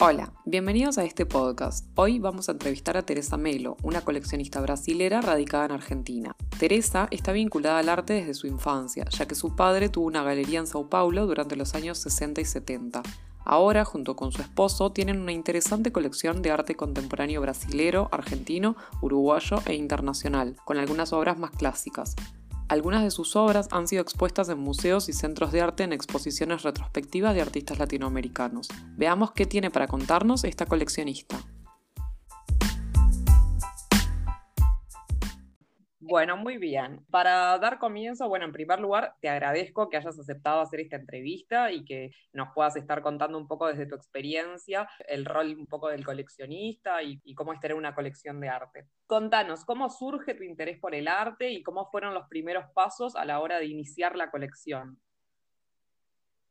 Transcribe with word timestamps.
Hola, 0.00 0.32
bienvenidos 0.44 0.96
a 0.96 1.04
este 1.04 1.26
podcast. 1.26 1.84
Hoy 1.96 2.20
vamos 2.20 2.48
a 2.48 2.52
entrevistar 2.52 2.96
a 2.96 3.02
Teresa 3.02 3.36
Melo, 3.36 3.76
una 3.82 4.02
coleccionista 4.02 4.60
brasilera 4.60 5.20
radicada 5.20 5.64
en 5.64 5.72
Argentina. 5.72 6.36
Teresa 6.56 7.08
está 7.10 7.32
vinculada 7.32 7.80
al 7.80 7.88
arte 7.88 8.12
desde 8.12 8.34
su 8.34 8.46
infancia, 8.46 9.06
ya 9.10 9.26
que 9.26 9.34
su 9.34 9.56
padre 9.56 9.88
tuvo 9.88 10.06
una 10.06 10.22
galería 10.22 10.60
en 10.60 10.68
Sao 10.68 10.88
Paulo 10.88 11.26
durante 11.26 11.56
los 11.56 11.74
años 11.74 11.98
60 11.98 12.40
y 12.40 12.44
70. 12.44 13.02
Ahora, 13.44 13.84
junto 13.84 14.14
con 14.14 14.30
su 14.30 14.40
esposo, 14.40 14.92
tienen 14.92 15.20
una 15.20 15.32
interesante 15.32 15.90
colección 15.90 16.42
de 16.42 16.52
arte 16.52 16.76
contemporáneo 16.76 17.40
brasilero, 17.40 18.08
argentino, 18.12 18.76
uruguayo 19.02 19.56
e 19.66 19.74
internacional, 19.74 20.54
con 20.64 20.78
algunas 20.78 21.12
obras 21.12 21.40
más 21.40 21.50
clásicas. 21.50 22.14
Algunas 22.68 23.02
de 23.02 23.10
sus 23.10 23.34
obras 23.34 23.68
han 23.70 23.88
sido 23.88 24.02
expuestas 24.02 24.50
en 24.50 24.58
museos 24.58 25.08
y 25.08 25.14
centros 25.14 25.52
de 25.52 25.62
arte 25.62 25.84
en 25.84 25.94
exposiciones 25.94 26.62
retrospectivas 26.62 27.34
de 27.34 27.40
artistas 27.40 27.78
latinoamericanos. 27.78 28.68
Veamos 28.96 29.32
qué 29.32 29.46
tiene 29.46 29.70
para 29.70 29.88
contarnos 29.88 30.44
esta 30.44 30.66
coleccionista. 30.66 31.38
Bueno, 36.08 36.38
muy 36.38 36.56
bien. 36.56 37.04
Para 37.10 37.58
dar 37.58 37.78
comienzo, 37.78 38.28
bueno, 38.30 38.46
en 38.46 38.52
primer 38.52 38.80
lugar, 38.80 39.14
te 39.20 39.28
agradezco 39.28 39.90
que 39.90 39.98
hayas 39.98 40.18
aceptado 40.18 40.62
hacer 40.62 40.80
esta 40.80 40.96
entrevista 40.96 41.70
y 41.70 41.84
que 41.84 42.12
nos 42.32 42.48
puedas 42.54 42.76
estar 42.76 43.02
contando 43.02 43.36
un 43.36 43.46
poco 43.46 43.66
desde 43.66 43.84
tu 43.84 43.94
experiencia 43.94 44.88
el 45.06 45.26
rol 45.26 45.54
un 45.58 45.66
poco 45.66 45.88
del 45.88 46.06
coleccionista 46.06 47.02
y, 47.02 47.20
cómo 47.34 47.52
es 47.52 47.60
tener 47.60 47.76
una 47.76 47.94
colección 47.94 48.40
de 48.40 48.48
arte. 48.48 48.86
Contanos, 49.06 49.66
¿cómo 49.66 49.90
surge 49.90 50.32
tu 50.32 50.44
interés 50.44 50.78
por 50.78 50.94
el 50.94 51.08
arte 51.08 51.50
y 51.50 51.62
cómo 51.62 51.90
fueron 51.90 52.14
los 52.14 52.26
primeros 52.26 52.64
pasos 52.72 53.14
a 53.14 53.26
la 53.26 53.40
hora 53.40 53.58
de 53.58 53.66
iniciar 53.66 54.16
la 54.16 54.30
colección? 54.30 54.98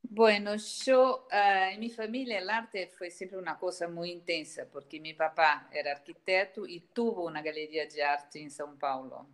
Bueno, 0.03 0.55
yo 0.85 1.27
uh, 1.31 1.71
en 1.73 1.79
mi 1.79 1.89
familia 1.89 2.37
el 2.37 2.49
arte 2.51 2.89
fue 2.95 3.09
siempre 3.09 3.39
una 3.39 3.57
cosa 3.57 3.87
muy 3.87 4.11
intensa 4.11 4.67
porque 4.71 4.99
mi 4.99 5.15
papá 5.15 5.67
era 5.71 5.93
arquitecto 5.93 6.67
y 6.67 6.79
tuvo 6.93 7.25
una 7.25 7.41
galería 7.41 7.87
de 7.87 8.03
arte 8.03 8.39
en 8.39 8.49
São 8.49 8.77
Paulo. 8.77 9.27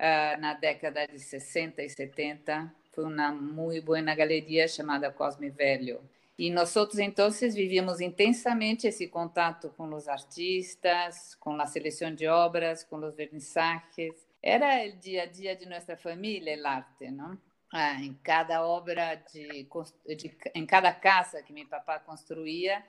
Uh, 0.00 0.40
na 0.40 0.54
década 0.54 1.06
de 1.06 1.18
60 1.18 1.82
e 1.82 1.88
70. 1.88 2.74
Foi 2.92 3.04
uma 3.04 3.30
muito 3.30 3.84
boa 3.84 4.00
galeria 4.14 4.66
chamada 4.66 5.12
Cosme 5.12 5.50
Velho. 5.50 6.00
E 6.38 6.50
nós 6.50 6.74
outros, 6.74 6.98
então, 6.98 7.30
vivíamos 7.54 8.00
intensamente 8.00 8.86
esse 8.86 9.06
contato 9.06 9.68
com 9.76 9.92
os 9.92 10.08
artistas, 10.08 11.34
com 11.34 11.60
a 11.60 11.66
seleção 11.66 12.14
de 12.14 12.26
obras, 12.26 12.82
com 12.82 12.96
os 12.96 13.14
vernissajes. 13.14 14.14
Era 14.42 14.86
o 14.86 14.96
dia 14.98 15.24
a 15.24 15.26
dia 15.26 15.54
de 15.54 15.68
nossa 15.68 15.98
família, 15.98 16.58
o 16.62 16.66
arte, 16.66 17.10
não? 17.10 17.38
Ah, 17.70 18.02
em 18.02 18.14
cada 18.14 18.66
obra, 18.66 19.16
de, 19.30 19.68
de, 20.16 20.36
em 20.54 20.64
cada 20.64 20.92
casa 20.94 21.42
que 21.42 21.52
meu 21.52 21.68
papai 21.68 22.00
construía, 22.00 22.82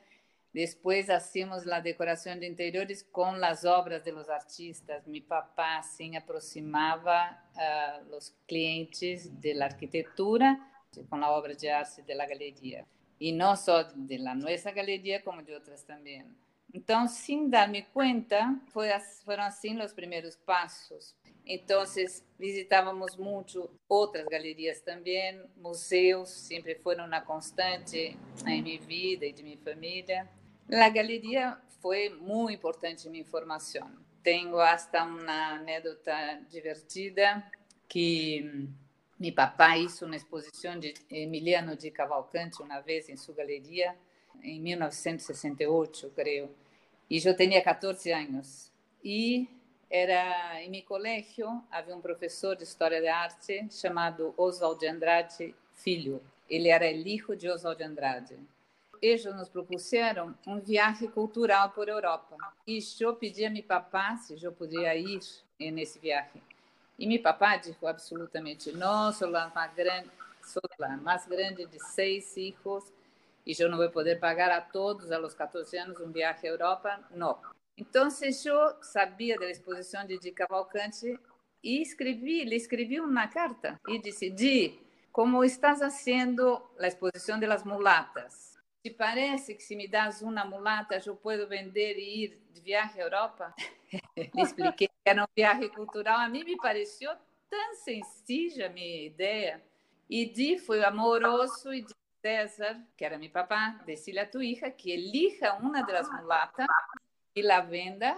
Depois 0.54 1.10
hacíamos 1.10 1.66
a 1.68 1.80
decoração 1.80 2.38
de 2.38 2.46
interiores 2.46 3.02
com 3.02 3.30
as 3.44 3.64
obras 3.64 4.04
de 4.04 4.12
los 4.12 4.30
artistas. 4.30 5.06
Mi 5.08 5.22
papá 5.22 5.78
assim 5.78 6.18
aproximava 6.18 7.38
uh, 7.56 8.16
os 8.16 8.36
clientes 8.46 9.30
da 9.30 9.66
arquitetura 9.66 10.60
com 11.10 11.16
a 11.16 11.32
obra 11.32 11.56
de 11.56 11.70
arte 11.70 12.02
da 12.02 12.26
galeria. 12.26 12.86
E 13.20 13.32
não 13.32 13.56
só 13.56 13.84
de 13.84 14.18
la 14.18 14.36
galeria, 14.74 15.22
como 15.22 15.42
de 15.42 15.54
outras 15.54 15.84
também. 15.84 16.26
Então, 16.74 17.08
sem 17.08 17.50
dar-me 17.50 17.84
conta, 17.84 18.56
foram 19.24 19.44
assim 19.44 19.80
os 19.80 19.94
primeiros 19.94 20.36
passos. 20.36 21.16
Então, 21.46 21.84
visitávamos 22.40 23.16
muito 23.16 23.70
outras 23.90 24.26
galerias 24.26 24.80
também, 24.82 25.42
museus, 25.58 26.30
sempre 26.30 26.76
foram 26.76 27.06
uma 27.06 27.22
constante 27.22 28.18
em 28.48 28.62
minha 28.62 28.80
vida 28.80 29.26
e 29.26 29.34
de 29.34 29.44
minha 29.44 29.58
família. 29.58 30.30
A 30.74 30.88
galeria 30.88 31.58
foi 31.82 32.08
muito 32.10 32.54
importante 32.54 33.10
minha 33.10 33.26
formação. 33.26 33.92
Tenho 34.24 34.58
hasta 34.58 35.04
uma 35.04 35.56
anedota 35.56 36.14
divertida 36.50 37.44
que 37.90 38.70
meu 39.20 39.34
papai 39.34 39.82
hizo 39.82 40.06
uma 40.06 40.16
exposição 40.16 40.80
de 40.80 40.94
Emiliano 41.10 41.76
de 41.76 41.92
Cavalcante 41.92 42.62
uma 42.62 42.80
vez 42.80 43.10
em 43.10 43.18
sua 43.18 43.36
galeria, 43.36 43.94
em 44.42 44.62
1968, 44.62 46.10
creio. 46.16 46.50
E 47.10 47.18
eu 47.18 47.36
tinha 47.36 47.62
14 47.62 48.10
anos. 48.14 48.72
E 49.04 49.50
era 49.90 50.64
em 50.64 50.70
meu 50.70 50.84
colégio 50.84 51.62
havia 51.70 51.94
um 51.94 52.02
professor 52.02 52.56
de 52.56 52.64
história 52.64 53.02
de 53.02 53.10
arte 53.10 53.68
chamado 53.70 54.34
Oswald 54.38 54.80
de 54.80 54.88
Andrade 54.88 55.54
Filho. 55.74 56.24
Ele 56.50 56.70
era 56.70 56.90
filho 56.90 57.36
de 57.36 57.50
Oswald 57.50 57.78
de 57.78 57.84
Andrade 57.84 58.40
ellos 59.02 59.36
nos 59.36 59.50
propusieron 59.50 60.38
un 60.46 60.64
viaje 60.64 61.10
cultural 61.10 61.72
por 61.74 61.90
Europa. 61.90 62.38
Y 62.66 62.80
yo 62.80 63.18
pedí 63.18 63.44
a 63.44 63.50
mi 63.50 63.64
papá 63.64 64.16
si 64.18 64.36
yo 64.38 64.54
podía 64.54 64.94
ir 64.96 65.22
en 65.58 65.80
ese 65.80 66.00
viaje. 66.00 66.40
Y 66.98 67.08
mi 67.08 67.18
papá 67.18 67.58
dijo 67.58 67.88
absolutamente 67.88 68.72
no, 68.74 69.12
soy 69.12 69.32
la 69.32 69.50
más 69.50 69.76
grande, 69.76 70.12
soy 70.46 70.62
la 70.78 70.96
más 70.98 71.28
grande 71.28 71.66
de 71.66 71.80
seis 71.80 72.32
y 73.44 73.54
yo 73.56 73.68
no 73.68 73.78
voy 73.78 73.88
a 73.88 73.92
poder 73.92 74.20
pagar 74.20 74.52
a 74.52 74.68
todos 74.70 75.10
a 75.12 75.18
los 75.18 75.34
14 75.34 75.80
años 75.80 76.00
un 76.00 76.14
viaje 76.14 76.48
a 76.48 76.52
Europa. 76.52 77.02
No. 77.16 77.42
Entonces 77.76 78.44
yo 78.44 78.78
sabía 78.84 79.36
de 79.40 79.46
la 79.46 79.52
exposición 79.52 80.08
de 80.08 80.20
Di 80.20 80.32
Cavalcante 80.32 81.20
y 81.60 81.82
escribí, 81.82 82.46
le 82.46 82.56
escribí 82.56 83.00
una 83.00 83.32
carta 83.32 83.80
y 83.88 84.00
dije, 84.00 84.30
Di, 84.30 84.80
como 85.12 85.44
estás 85.44 85.82
haciendo 85.82 86.72
la 86.78 86.88
exposición 86.88 87.40
de 87.40 87.48
las 87.48 87.66
mulatas, 87.66 88.51
¿Te 88.82 88.90
parece 88.90 89.56
que 89.56 89.62
si 89.62 89.76
me 89.76 89.88
das 89.88 90.22
una 90.24 90.44
mulata 90.44 90.98
yo 90.98 91.16
puedo 91.16 91.48
vender 91.48 91.98
e 91.98 92.24
ir 92.24 92.42
de 92.52 92.62
viaje 92.62 93.00
à 93.00 93.04
Europa? 93.04 93.54
Expliquei 94.36 94.88
que 94.88 94.94
era 95.06 95.24
um 95.24 95.28
viaje 95.36 95.70
cultural. 95.70 96.20
A 96.20 96.28
mim 96.28 96.44
me 96.44 96.58
pareceu 96.58 97.12
tão 97.50 97.76
sencilla 97.76 98.66
a 98.66 98.70
minha 98.70 99.06
ideia. 99.06 99.62
E 100.10 100.26
Di 100.26 100.58
foi 100.58 100.84
amoroso 100.84 101.72
e 101.74 101.82
disse, 101.82 101.96
César, 102.22 102.80
que 102.96 103.04
era 103.04 103.18
meu 103.18 103.32
papá, 103.32 103.82
decile 103.86 104.20
a 104.20 104.30
tu 104.30 104.42
hija 104.42 104.70
que 104.70 104.92
elija 104.92 105.56
uma 105.56 105.82
das 105.82 106.08
mulatas 106.12 106.68
e 107.36 107.42
la 107.42 107.62
venda 107.62 108.16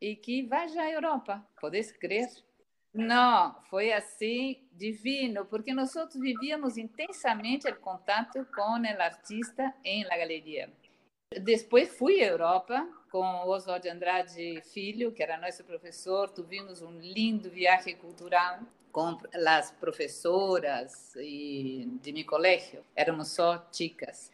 e 0.00 0.16
que 0.16 0.42
vá 0.42 0.64
à 0.64 0.90
Europa. 0.90 1.46
Podes 1.60 1.92
crer? 1.92 2.28
Não, 2.92 3.54
foi 3.70 3.92
assim 3.92 4.63
divino, 4.76 5.44
porque 5.46 5.72
nós 5.72 5.92
vivíamos 6.14 6.76
intensamente 6.76 7.68
o 7.68 7.76
contato 7.76 8.46
com 8.54 8.80
o 8.80 9.02
artista 9.02 9.74
em 9.84 10.04
la 10.04 10.16
galeria. 10.16 10.70
Depois 11.42 11.96
fui 11.96 12.22
à 12.22 12.26
Europa 12.26 12.86
com 13.10 13.24
Oswald 13.48 13.88
Andrade 13.88 14.60
Filho, 14.72 15.12
que 15.12 15.22
era 15.22 15.38
nosso 15.38 15.64
professor. 15.64 16.30
Tivemos 16.30 16.82
um 16.82 16.98
lindo 17.00 17.50
viagem 17.50 17.96
cultural 17.96 18.60
com 18.92 19.18
as 19.46 19.72
professoras 19.72 21.14
e 21.16 21.88
de 22.00 22.12
meu 22.12 22.24
colégio. 22.24 22.84
Éramos 22.94 23.28
só 23.28 23.66
chicas. 23.72 24.30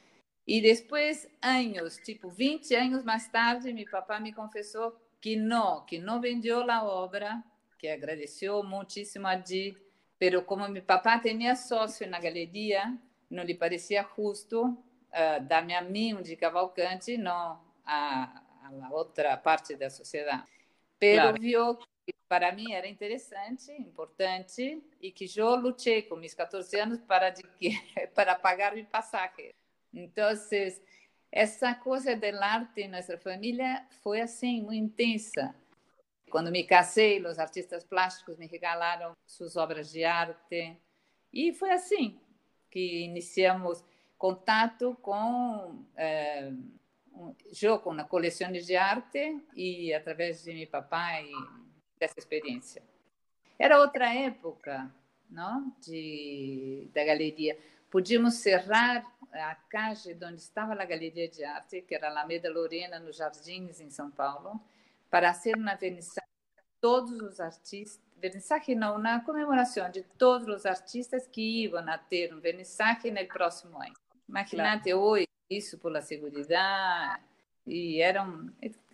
E 0.47 0.61
depois, 0.61 1.29
anos, 1.41 1.97
tipo 1.99 2.29
20 2.29 2.75
anos 2.75 3.05
mais 3.05 3.29
tarde, 3.29 3.73
meu 3.73 3.89
papai 3.91 4.21
me 4.21 4.33
confessou 4.33 4.95
que 5.21 5.37
não, 5.37 5.85
que 5.85 5.99
não 5.99 6.21
vendeu 6.21 6.71
a 6.71 6.85
obra 6.85 7.43
que 7.79 7.89
agradeceu 7.89 8.63
muitíssimo 8.63 9.27
a 9.27 9.37
Di, 9.37 9.75
pero 10.21 10.45
como 10.45 10.69
meu 10.69 10.83
papá 10.83 11.19
tinha 11.19 11.57
sócio 11.57 12.07
na 12.07 12.21
galeria, 12.21 12.95
não 13.31 13.43
lhe 13.43 13.55
parecia 13.55 14.07
justo 14.15 14.67
uh, 14.67 15.43
dar-me 15.49 15.75
a 15.75 15.81
mim 15.81 16.13
um 16.13 16.21
de 16.21 16.37
Cavalcante, 16.37 17.17
não 17.17 17.59
a, 17.87 18.43
a 18.83 18.91
outra 18.93 19.35
parte 19.39 19.75
da 19.75 19.89
sociedade. 19.89 20.45
Pero 20.99 21.23
claro. 21.23 21.41
viu 21.41 21.77
que 21.77 22.15
para 22.29 22.53
mim 22.53 22.71
era 22.71 22.87
interessante, 22.87 23.73
importante, 23.73 24.85
e 25.01 25.11
que 25.11 25.27
eu 25.35 25.57
lutei 25.57 26.03
com 26.03 26.17
meus 26.17 26.35
14 26.35 26.79
anos 26.79 27.01
para, 27.01 27.31
de 27.31 27.43
que, 27.43 27.71
para 28.15 28.35
pagar 28.35 28.75
meu 28.75 28.85
passagem. 28.85 29.55
Então, 29.95 30.29
essa 31.33 31.75
coisa 31.75 32.15
do 32.15 32.27
arte 32.43 32.83
em 32.83 32.89
nossa 32.89 33.17
família 33.17 33.87
foi 34.03 34.21
assim, 34.21 34.61
muito 34.61 34.85
intensa. 34.85 35.55
Quando 36.31 36.51
me 36.51 36.65
casei, 36.65 37.21
os 37.27 37.39
artistas 37.39 37.85
plásticos 37.85 38.39
me 38.39 38.47
regalaram 38.47 39.13
suas 39.27 39.57
obras 39.57 39.91
de 39.91 40.05
arte. 40.05 40.77
E 41.33 41.53
foi 41.53 41.71
assim 41.73 42.19
que 42.71 43.05
iniciamos 43.05 43.85
contato 44.17 44.97
com 45.03 45.85
eh, 45.97 46.53
um, 47.13 47.35
eu 47.61 47.79
com 47.81 47.97
coleção 48.05 48.53
de 48.53 48.77
arte 48.77 49.43
e 49.55 49.93
através 49.93 50.45
de 50.45 50.55
meu 50.55 50.67
papai 50.69 51.29
dessa 51.99 52.19
experiência. 52.19 52.83
Era 53.59 53.81
outra 53.81 54.15
época, 54.15 54.91
não? 55.29 55.75
De 55.81 56.89
da 56.95 57.05
galeria. 57.05 57.59
Podíamos 57.91 58.35
cerrar 58.35 59.05
a 59.33 59.55
caixa 59.55 60.17
onde 60.23 60.41
estava 60.41 60.73
a 60.73 60.85
galeria 60.85 61.29
de 61.29 61.45
arte, 61.45 61.83
que 61.83 61.95
era 61.95 62.09
a 62.09 62.11
Alameda 62.11 62.51
Lorena, 62.51 62.99
nos 62.99 63.17
Jardins, 63.17 63.81
em 63.81 63.91
São 63.91 64.11
Paulo, 64.11 64.61
para 65.11 65.33
ser 65.35 65.57
uma 65.57 65.75
vernissage 65.75 66.27
todos 66.81 67.21
os 67.21 67.41
artistas, 67.41 68.01
vernissage 68.17 68.75
não, 68.75 68.99
na 68.99 69.21
comemoração 69.21 69.91
de 69.91 70.03
todos 70.19 70.49
os 70.49 70.65
artistas 70.65 71.27
que 71.27 71.65
iam 71.65 71.79
a 71.89 71.99
ter 71.99 72.33
um 72.33 72.41
vernissage 72.41 73.11
no 73.11 73.27
próximo 73.27 73.77
ano. 73.83 73.95
Imagínate 74.29 74.91
claro. 74.91 75.01
hoje, 75.01 75.29
isso 75.51 75.79
por 75.79 75.93
la 75.93 76.01
segurança, 76.01 77.21
E 77.67 78.01
eram 78.01 78.51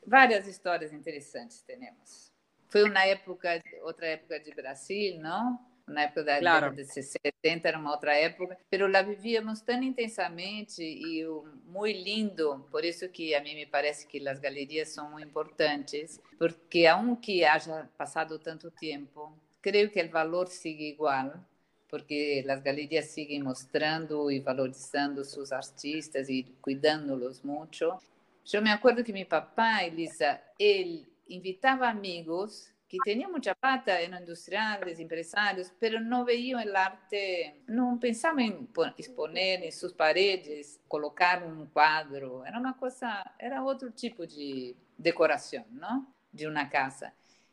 várias 0.07 0.47
histórias 0.47 0.93
interessantes 0.93 1.63
temos. 1.63 2.33
Foi 2.69 2.83
uma 2.85 3.05
época, 3.05 3.63
outra 3.83 4.07
época 4.07 4.41
de 4.41 4.53
Brasil, 4.55 5.21
não? 5.21 5.59
Na 5.87 6.03
época 6.03 6.25
da 6.25 6.39
claro. 6.41 6.71
década 6.71 6.95
de 6.95 7.03
70 7.03 7.69
era 7.69 7.79
uma 7.79 7.93
outra 7.93 8.15
época, 8.15 8.59
mas 8.71 8.91
lá 8.91 9.03
vivíamos 9.03 9.61
tão 9.61 9.81
intensamente 9.83 10.83
e 10.83 11.25
muito 11.65 11.97
lindo, 11.97 12.67
por 12.73 12.85
isso 12.85 13.09
que 13.09 13.35
a 13.37 13.41
mim 13.41 13.55
me 13.55 13.67
parece 13.67 14.07
que 14.09 14.27
as 14.29 14.41
galerias 14.41 14.89
são 14.89 15.19
importantes, 15.21 16.21
porque 16.39 16.87
aunque 16.87 17.45
haja 17.45 17.89
passado 17.97 18.37
tanto 18.39 18.69
tempo, 18.73 19.33
creio 19.63 19.89
que 19.91 20.03
o 20.03 20.11
valor 20.11 20.49
sigue 20.49 20.89
igual, 20.89 21.33
porque 21.89 22.45
as 22.49 22.61
galerias 22.61 23.07
seguem 23.07 23.43
mostrando 23.43 24.29
e 24.31 24.41
valorizando 24.41 25.25
seus 25.25 25.53
artistas 25.53 26.29
e 26.29 26.43
cuidando-los 26.61 27.43
muito. 27.43 27.97
Eu 28.53 28.63
me 28.63 28.71
acordo 28.71 29.05
que 29.05 29.13
meu 29.13 29.27
papai, 29.27 29.87
Elisa, 29.87 30.41
ele 30.59 31.07
invitava 31.29 31.87
amigos 31.89 32.73
que 32.89 32.99
tinham 33.03 33.31
muita 33.31 33.55
plata, 33.55 33.91
eram 33.91 34.21
industriais, 34.21 35.01
empresários, 35.01 35.73
mas 35.81 36.07
não 36.07 36.25
veiam 36.25 36.61
o 36.61 36.77
arte, 36.77 37.55
não 37.67 37.99
pensavam 37.99 38.41
em 38.41 38.69
exponer 38.97 39.63
em 39.63 39.71
suas 39.71 39.93
paredes, 39.93 40.81
colocar 40.89 41.43
um 41.43 41.67
quadro, 41.67 42.45
era 42.45 42.59
uma 42.59 42.75
coisa, 42.75 43.25
era 43.39 43.63
outro 43.63 43.91
tipo 43.91 44.27
de 44.27 44.77
decoração, 44.99 45.65
não? 45.71 46.07
De 46.33 46.47
uma 46.47 46.67
casa. 46.67 47.13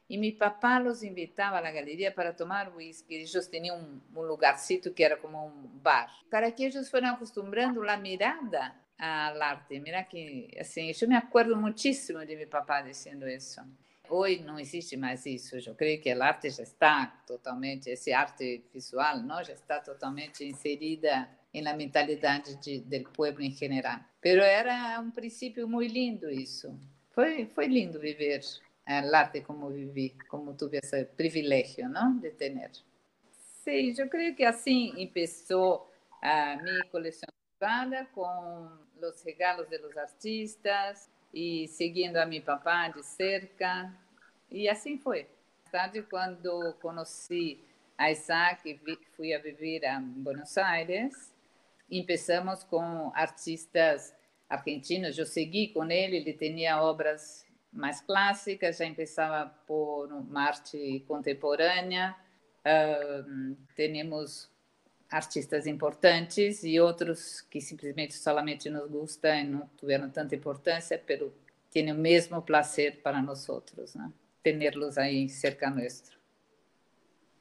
E 0.10 0.18
meu 0.18 0.36
papai 0.36 0.86
os 0.86 1.02
invitava 1.02 1.58
à 1.58 1.72
galeria 1.72 2.12
para 2.12 2.34
tomar 2.34 2.76
whisky. 2.76 3.16
Eles 3.16 3.48
tinham 3.48 3.78
um, 3.78 4.20
um 4.20 4.22
lugarcito 4.22 4.94
que 4.94 5.04
era 5.04 5.18
como 5.18 5.48
um 5.48 5.68
bar, 5.82 6.14
para 6.30 6.52
que 6.52 6.66
eles 6.66 6.90
foram 6.90 7.10
acostumando 7.10 7.82
a 7.90 7.98
mirada 7.98 8.76
al 9.00 9.42
arte. 9.42 9.80
Mira 9.80 10.04
que, 10.04 10.50
assim, 10.60 10.92
eu 11.02 11.08
me 11.08 11.16
acordo 11.16 11.56
muitíssimo 11.58 12.24
de 12.26 12.36
meu 12.36 12.48
papai 12.48 12.84
dizendo 12.84 13.28
isso. 13.28 13.62
Hoje 14.16 14.44
não 14.44 14.60
existe 14.60 14.96
mais 14.96 15.26
isso. 15.26 15.58
Eu 15.58 15.74
creio 15.74 16.00
que 16.00 16.12
a 16.12 16.24
arte 16.24 16.48
já 16.52 16.62
está 16.62 17.08
totalmente, 17.26 17.90
esse 17.90 18.14
arte 18.14 18.64
visual, 18.72 19.18
não, 19.18 19.44
já 19.44 19.54
está 19.54 19.80
totalmente 19.80 20.46
inserida 20.46 21.28
na 21.52 21.74
mentalidade 21.74 22.56
de, 22.58 22.82
do 22.82 23.10
povo 23.10 23.42
em 23.42 23.50
geral. 23.50 24.02
Mas 24.24 24.36
era 24.36 25.00
um 25.00 25.10
princípio 25.10 25.68
muito 25.68 25.92
lindo 25.92 26.30
isso. 26.30 26.80
Foi, 27.10 27.48
foi 27.48 27.66
lindo 27.66 28.00
viver 28.00 28.42
a 28.86 29.00
arte 29.18 29.42
como 29.42 29.72
vivi, 29.72 30.16
como 30.30 30.54
tive 30.54 30.78
esse 30.84 31.06
privilégio, 31.06 31.90
não, 31.90 32.16
de 32.16 32.30
ter. 32.30 32.54
Sim, 33.64 33.96
eu 33.98 34.08
creio 34.10 34.36
que 34.36 34.46
assim 34.46 34.92
começou 35.08 35.92
a 36.22 36.56
minha 36.58 36.86
coleção 36.92 37.30
privada 37.58 38.06
com 38.14 38.70
os 39.02 39.24
regalos 39.24 39.68
dos 39.70 39.98
artistas, 39.98 41.10
e 41.34 41.68
seguindo 41.68 42.18
a 42.18 42.26
meu 42.26 42.44
papá 42.44 42.90
de 42.90 43.04
cerca. 43.04 43.92
E 44.54 44.70
assim 44.70 45.00
foi. 45.00 45.26
Tarde, 45.72 46.04
quando 46.04 46.76
conheci 46.80 47.60
a 47.98 48.12
Isaac, 48.12 48.80
fui 49.16 49.34
a 49.34 49.40
viver 49.40 49.84
a 49.84 50.00
Buenos 50.00 50.56
Aires, 50.60 51.34
começamos 51.90 52.64
com 52.64 53.12
artistas 53.16 54.14
argentinos. 54.48 55.18
Eu 55.18 55.26
segui 55.26 55.70
com 55.70 55.84
ele, 55.90 56.18
ele 56.18 56.34
tinha 56.34 56.80
obras 56.84 57.44
mais 57.72 58.00
clássicas, 58.02 58.78
já 58.78 58.88
começava 58.94 59.50
por 59.66 60.14
uma 60.14 60.44
arte 60.44 61.04
contemporânea. 61.08 62.16
Uh, 62.60 63.56
temos 63.76 64.52
artistas 65.10 65.66
importantes 65.66 66.64
e 66.64 66.80
outros 66.80 67.42
que 67.42 67.60
simplesmente 67.60 68.14
solamente 68.14 68.70
nos 68.70 68.88
gustam 68.88 69.34
e 69.34 69.44
não 69.46 69.68
tiveram 69.80 70.12
tanta 70.12 70.36
importância, 70.36 71.02
pero 71.04 71.34
têm 71.72 71.92
o 71.92 71.96
mesmo 71.96 72.40
prazer 72.40 73.02
para 73.02 73.20
nós 73.20 73.50
outros, 73.50 73.96
¿no? 73.96 74.14
Tenerlos 74.44 74.98
aí 74.98 75.30
cerca 75.30 75.70
nuestro. 75.70 76.20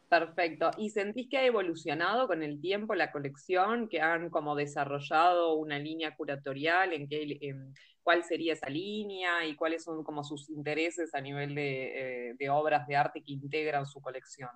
Perfecto. 0.09 0.71
¿Y 0.77 0.91
sentís 0.91 1.29
que 1.29 1.39
ha 1.39 1.47
evolucionado 1.47 2.27
con 2.27 2.43
el 2.43 2.61
tiempo 2.61 2.95
la 2.95 3.11
colección, 3.11 3.89
que 3.89 4.03
han 4.03 4.29
como 4.29 4.55
desarrollado 4.55 5.55
una 5.55 5.79
línea 5.79 6.15
curatorial 6.15 6.93
en 6.93 7.09
qué, 7.09 7.39
en 7.41 7.75
cuál 8.03 8.23
sería 8.23 8.53
esa 8.53 8.69
línea 8.69 9.47
y 9.47 9.57
cuáles 9.57 9.85
son 9.85 10.05
como 10.05 10.23
sus 10.23 10.51
intereses 10.51 11.15
a 11.15 11.21
nivel 11.21 11.55
de, 11.55 12.29
eh, 12.31 12.35
de 12.39 12.51
obras 12.51 12.87
de 12.87 12.97
arte 12.97 13.23
que 13.23 13.33
integran 13.33 13.87
su 13.87 14.01
colección? 14.01 14.51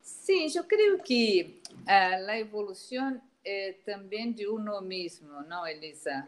Sim, 0.00 0.48
eu 0.56 0.64
creio 0.64 0.98
que 0.98 1.62
uh, 1.86 2.28
a 2.28 2.36
evolução 2.36 3.22
é 3.44 3.74
também 3.84 4.32
de 4.32 4.48
uno 4.48 4.80
mesmo, 4.82 5.40
não, 5.42 5.64
Elisa? 5.64 6.26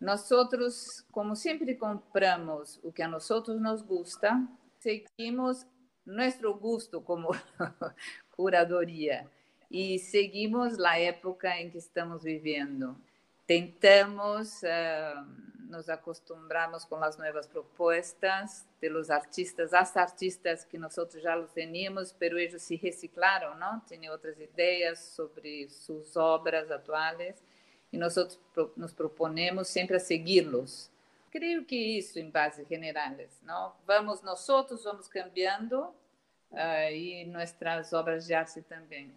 Nós 0.00 0.30
outros, 0.30 1.04
como 1.10 1.34
sempre 1.34 1.74
compramos 1.74 2.78
o 2.82 2.92
que 2.92 3.02
a 3.02 3.08
nós 3.08 3.30
outros 3.30 3.60
nos 3.60 3.82
gusta, 3.82 4.46
seguimos 4.78 5.66
nosso 6.04 6.54
gosto 6.54 7.00
como 7.00 7.30
curadoria 8.36 9.28
e 9.70 9.98
seguimos 9.98 10.78
a 10.78 10.98
época 10.98 11.48
em 11.56 11.70
que 11.70 11.78
estamos 11.78 12.22
vivendo. 12.22 12.96
Tentamos 13.46 14.62
uh, 14.62 15.46
nos 15.68 15.88
acostumbramos 15.88 16.84
com 16.84 16.96
as 16.96 17.16
novas 17.16 17.46
propostas 17.46 18.66
de 18.80 18.88
los 18.88 19.10
artistas, 19.10 19.74
as 19.74 19.96
artistas 19.96 20.64
que 20.64 20.78
nós 20.78 20.94
já 21.16 21.38
os 21.38 21.52
teníamos, 21.52 22.12
pero 22.12 22.38
eles 22.38 22.62
se 22.62 22.76
reciclaram, 22.76 23.56
não? 23.58 23.80
Tinham 23.80 24.12
outras 24.12 24.38
ideias 24.38 24.98
sobre 24.98 25.68
suas 25.68 26.16
obras 26.16 26.70
atuais 26.70 27.42
e 27.92 27.98
nós 27.98 28.14
nos 28.76 28.92
proponemos 28.92 29.68
sempre 29.68 29.96
a 29.96 30.00
segui-los. 30.00 30.90
Creio 31.30 31.64
que 31.64 31.76
isso 31.76 32.18
em 32.18 32.30
bases 32.30 32.66
generais, 32.66 33.40
não? 33.42 33.72
Vamos 33.86 34.22
nós 34.22 34.48
outros 34.48 34.84
vamos 34.84 35.06
cambiando 35.06 35.80
uh, 36.50 36.92
e 36.92 37.24
nossas 37.26 37.92
obras 37.92 38.26
de 38.26 38.34
arte 38.34 38.62
também. 38.62 39.12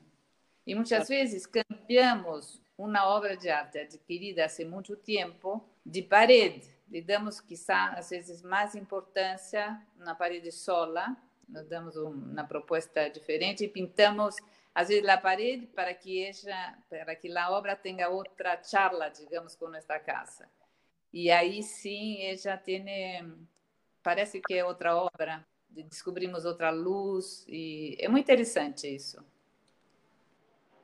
E 0.66 0.75
muitas 0.75 1.07
vezes 1.07 1.45
cambiamos 1.45 2.62
uma 2.77 3.07
obra 3.07 3.36
de 3.36 3.50
arte 3.50 3.80
adquirida 3.80 4.45
há 4.45 4.66
muito 4.66 4.95
tempo 4.95 5.63
de 5.86 6.01
parede. 6.01 6.69
Lhe 6.89 7.01
damos, 7.01 7.39
quizá, 7.39 7.89
às 7.89 8.10
vezes, 8.10 8.42
mais 8.42 8.75
importância 8.75 9.80
na 9.98 10.16
parede 10.16 10.51
sola, 10.51 11.16
nós 11.48 11.68
damos 11.68 11.95
uma 11.98 12.44
proposta 12.44 13.10
diferente 13.10 13.63
e 13.63 13.68
pintamos, 13.68 14.36
às 14.79 14.87
vezes, 14.87 15.09
a 15.09 15.17
parede 15.17 15.67
para 15.67 15.93
que, 15.93 16.23
ella, 16.23 16.77
para 16.87 17.13
que 17.13 17.37
a 17.37 17.51
obra 17.51 17.75
tenha 17.75 18.07
outra 18.07 18.63
charla, 18.63 19.09
digamos, 19.09 19.54
com 19.54 19.68
nossa 19.68 19.99
casa. 19.99 20.47
E 21.11 21.30
aí 21.30 21.61
sim, 21.61 22.19
ela 22.21 22.56
tem, 22.56 22.85
parece 24.01 24.39
que 24.39 24.54
é 24.54 24.63
outra 24.63 24.95
obra, 24.95 25.45
descobrimos 25.69 26.45
outra 26.45 26.69
luz, 26.69 27.45
e 27.45 27.97
é 27.99 28.07
muito 28.07 28.23
interessante 28.23 28.87
isso. 28.87 29.21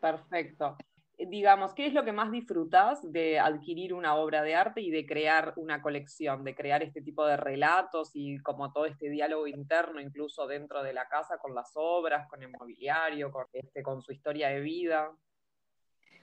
Perfeito. 0.02 0.78
Digamos, 1.18 1.74
¿qué 1.74 1.88
es 1.88 1.94
lo 1.94 2.04
que 2.04 2.12
más 2.12 2.32
disfrutas 2.32 3.00
de 3.12 3.40
adquirir 3.40 3.94
una 3.94 4.16
obra 4.16 4.42
de 4.42 4.56
arte 4.56 4.82
y 4.82 4.92
de 4.92 5.06
crear 5.06 5.54
una 5.56 5.82
colección, 5.82 6.44
de 6.44 6.56
crear 6.56 6.84
este 6.84 7.02
tipo 7.02 7.26
de 7.26 7.38
relatos 7.38 8.12
y 8.14 8.40
como 8.40 8.72
todo 8.72 8.86
este 8.86 9.10
diálogo 9.10 9.48
interno, 9.48 10.00
incluso 10.00 10.48
dentro 10.48 10.84
de 10.84 10.94
la 10.94 11.08
casa, 11.08 11.38
con 11.38 11.56
las 11.56 11.72
obras, 11.76 12.28
con 12.30 12.44
el 12.44 12.50
mobiliario, 12.50 13.32
con, 13.32 13.46
este, 13.54 13.82
con 13.82 14.02
su 14.02 14.12
historia 14.12 14.50
de 14.50 14.60
vida? 14.60 15.12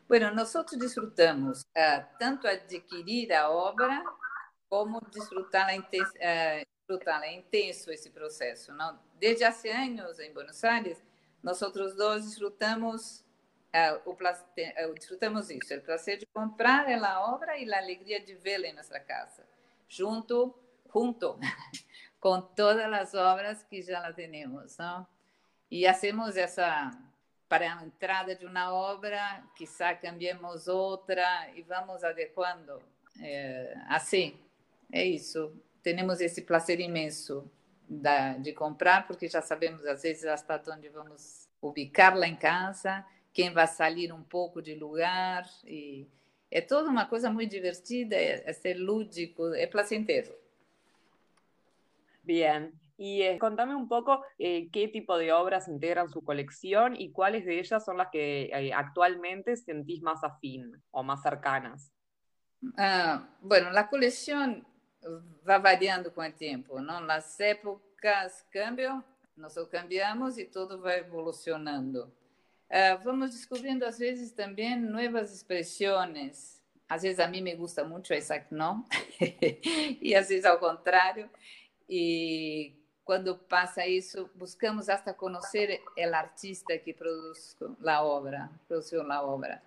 Bueno, 0.09 0.31
nosotros 0.31 0.79
disfrutamos 0.79 1.63
uh, 1.77 2.05
tanto 2.19 2.47
adquirir 2.47 3.33
a 3.33 3.51
obra 3.51 4.05
como 4.69 5.01
disfrutarla, 5.13 5.75
intenso. 5.75 6.13
É 6.19 6.65
intenso 7.33 7.91
esse 7.91 8.11
processo. 8.11 8.73
Não? 8.75 8.99
Desde 9.19 9.45
há 9.45 9.55
anos 9.83 10.19
em 10.19 10.33
Buenos 10.33 10.63
Aires, 10.63 11.03
nós 11.43 11.61
dois 11.97 12.25
disfrutamos 12.25 13.25
o 14.05 14.15
placer, 14.15 14.73
é, 14.77 14.87
isso, 14.93 15.15
o 15.15 15.81
prazer 15.81 16.19
de 16.19 16.27
comprar 16.27 16.87
a 16.89 17.33
obra 17.33 17.57
e 17.57 17.73
a 17.73 17.79
alegria 17.79 18.21
de 18.21 18.35
vê-la 18.35 18.67
em 18.67 18.75
nossa 18.75 19.01
casa, 19.01 19.43
junto, 19.89 20.55
junto 20.93 21.39
com 22.21 22.41
todas 22.41 22.93
as 22.93 23.15
obras 23.15 23.63
que 23.63 23.81
já 23.81 24.13
temos, 24.13 24.77
não? 24.77 25.07
E 25.71 25.87
hacemos 25.87 26.37
essa 26.37 26.91
para 27.49 27.79
a 27.79 27.85
entrada 27.85 28.35
de 28.35 28.45
uma 28.47 28.73
obra, 28.73 29.43
quizá 29.57 29.95
cambiemos 29.95 30.69
outra 30.69 31.51
e 31.55 31.63
vamos 31.63 32.05
adequando. 32.05 32.83
É, 33.21 33.75
assim, 33.89 34.39
é 34.91 35.05
isso. 35.05 35.55
Temos 35.83 36.21
esse 36.21 36.43
prazer 36.43 36.81
imenso 36.81 37.51
da, 37.89 38.35
de 38.39 38.53
comprar, 38.53 39.07
porque 39.07 39.29
já 39.29 39.43
sabemos 39.43 39.85
às 39.87 40.03
vezes 40.03 40.25
hasta 40.25 40.63
onde 40.69 40.89
vamos 40.89 41.49
ubicar-la 41.61 42.27
em 42.27 42.37
casa 42.37 43.05
quem 43.33 43.53
vai 43.53 43.67
sair 43.67 44.13
um 44.13 44.23
pouco 44.23 44.61
de 44.61 44.75
lugar. 44.75 45.45
E 45.65 46.07
é 46.51 46.61
toda 46.61 46.89
uma 46.89 47.07
coisa 47.07 47.31
muito 47.31 47.51
divertida, 47.51 48.17
é, 48.17 48.43
é 48.49 48.53
ser 48.53 48.75
lúdico, 48.75 49.55
é 49.55 49.67
placentero. 49.67 50.35
Bien. 52.23 52.73
Y 52.99 53.23
eh, 53.23 53.39
contame 53.39 53.75
un 53.75 53.89
poco 53.89 54.23
eh, 54.39 54.69
qué 54.71 54.87
tipo 54.87 55.17
de 55.19 55.33
obras 55.33 55.67
integran 55.67 56.09
su 56.09 56.23
colección 56.23 56.95
y 56.95 57.11
cuáles 57.11 57.45
de 57.45 57.59
ellas 57.59 57.85
son 57.85 57.97
las 57.97 58.11
que 58.11 58.45
eh, 58.53 58.73
actualmente 58.73 59.57
sentís 59.57 60.03
más 60.03 60.23
afín 60.23 60.81
o 60.93 61.03
más 61.03 61.23
cercanas. 61.23 61.93
Ah, 62.77 63.29
bueno, 63.41 63.73
la 63.73 63.89
colección 63.89 64.65
vai 65.43 65.61
variando 65.61 66.13
com 66.13 66.23
o 66.23 66.33
tempo, 66.33 66.81
não? 66.81 67.11
As 67.11 67.41
épocas 67.41 68.47
cambiam, 68.53 69.03
nós 69.37 69.55
cambiamos 69.69 70.39
e 70.39 70.45
tudo 70.45 70.81
vai 70.81 71.01
evolucionando. 71.01 72.13
Uh, 72.73 72.99
vamos 73.05 73.33
descobrindo 73.33 73.85
às 73.85 73.99
vezes 73.99 74.33
também 74.33 74.81
novas 74.81 75.31
expressões. 75.31 76.59
Às 76.89 77.03
vezes 77.03 77.21
a 77.21 77.29
mim 77.29 77.43
me 77.43 77.55
gusta 77.55 77.85
muito, 77.85 78.11
a 78.13 78.17
Isaac 78.17 78.47
não, 78.51 78.85
e 80.01 80.15
às 80.15 80.29
vezes 80.31 80.47
ao 80.47 80.59
contrário. 80.59 81.29
E 81.89 82.75
quando 83.05 83.37
passa 83.37 83.87
isso, 83.87 84.31
buscamos 84.35 84.89
até 84.89 85.13
conhecer 85.13 85.83
o 85.97 86.15
artista 86.15 86.79
que 86.79 86.95
produz 86.95 87.55
a 87.85 88.03
obra, 88.03 88.51
produziu 88.67 89.03
a 89.13 89.23
obra. 89.23 89.63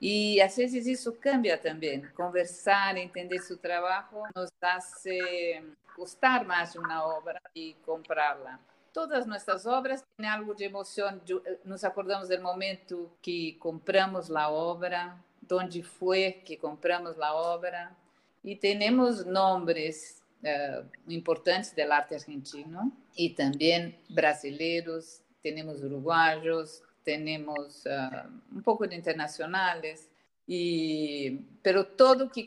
E 0.00 0.40
às 0.40 0.56
vezes 0.56 0.86
isso 0.86 1.12
cambia 1.12 1.58
também. 1.58 2.06
Conversar, 2.14 2.96
entender 2.96 3.40
seu 3.40 3.58
trabalho, 3.58 4.06
nos 4.34 4.50
hace 4.62 5.62
gostar 5.96 6.44
mais 6.44 6.72
de 6.72 6.78
uma 6.78 7.04
obra 7.04 7.40
e 7.54 7.74
comprá-la. 7.84 8.58
Todas 8.98 9.26
nossas 9.26 9.64
obras 9.64 10.04
têm 10.16 10.28
algo 10.28 10.56
de 10.56 10.64
emoção. 10.64 11.20
Nos 11.64 11.84
acordamos 11.84 12.30
do 12.30 12.42
momento 12.42 13.08
que 13.22 13.52
compramos 13.60 14.28
a 14.28 14.50
obra, 14.50 15.16
onde 15.52 15.84
foi 15.84 16.32
que 16.32 16.56
compramos 16.56 17.16
a 17.20 17.32
obra. 17.32 17.96
E 18.42 18.56
temos 18.56 19.24
nomes 19.24 20.20
uh, 20.42 20.84
importantes 21.08 21.70
do 21.70 21.92
arte 21.92 22.16
argentino 22.16 22.92
e 23.16 23.30
também 23.30 23.96
brasileiros, 24.10 25.22
temos 25.44 25.80
uruguaios, 25.80 26.82
temos 27.04 27.84
uh, 27.84 28.28
um 28.52 28.60
pouco 28.60 28.84
de 28.84 28.96
internacionais, 28.96 30.10
e 30.48 31.40
pero 31.62 31.84
todo 31.84 32.28
que 32.28 32.42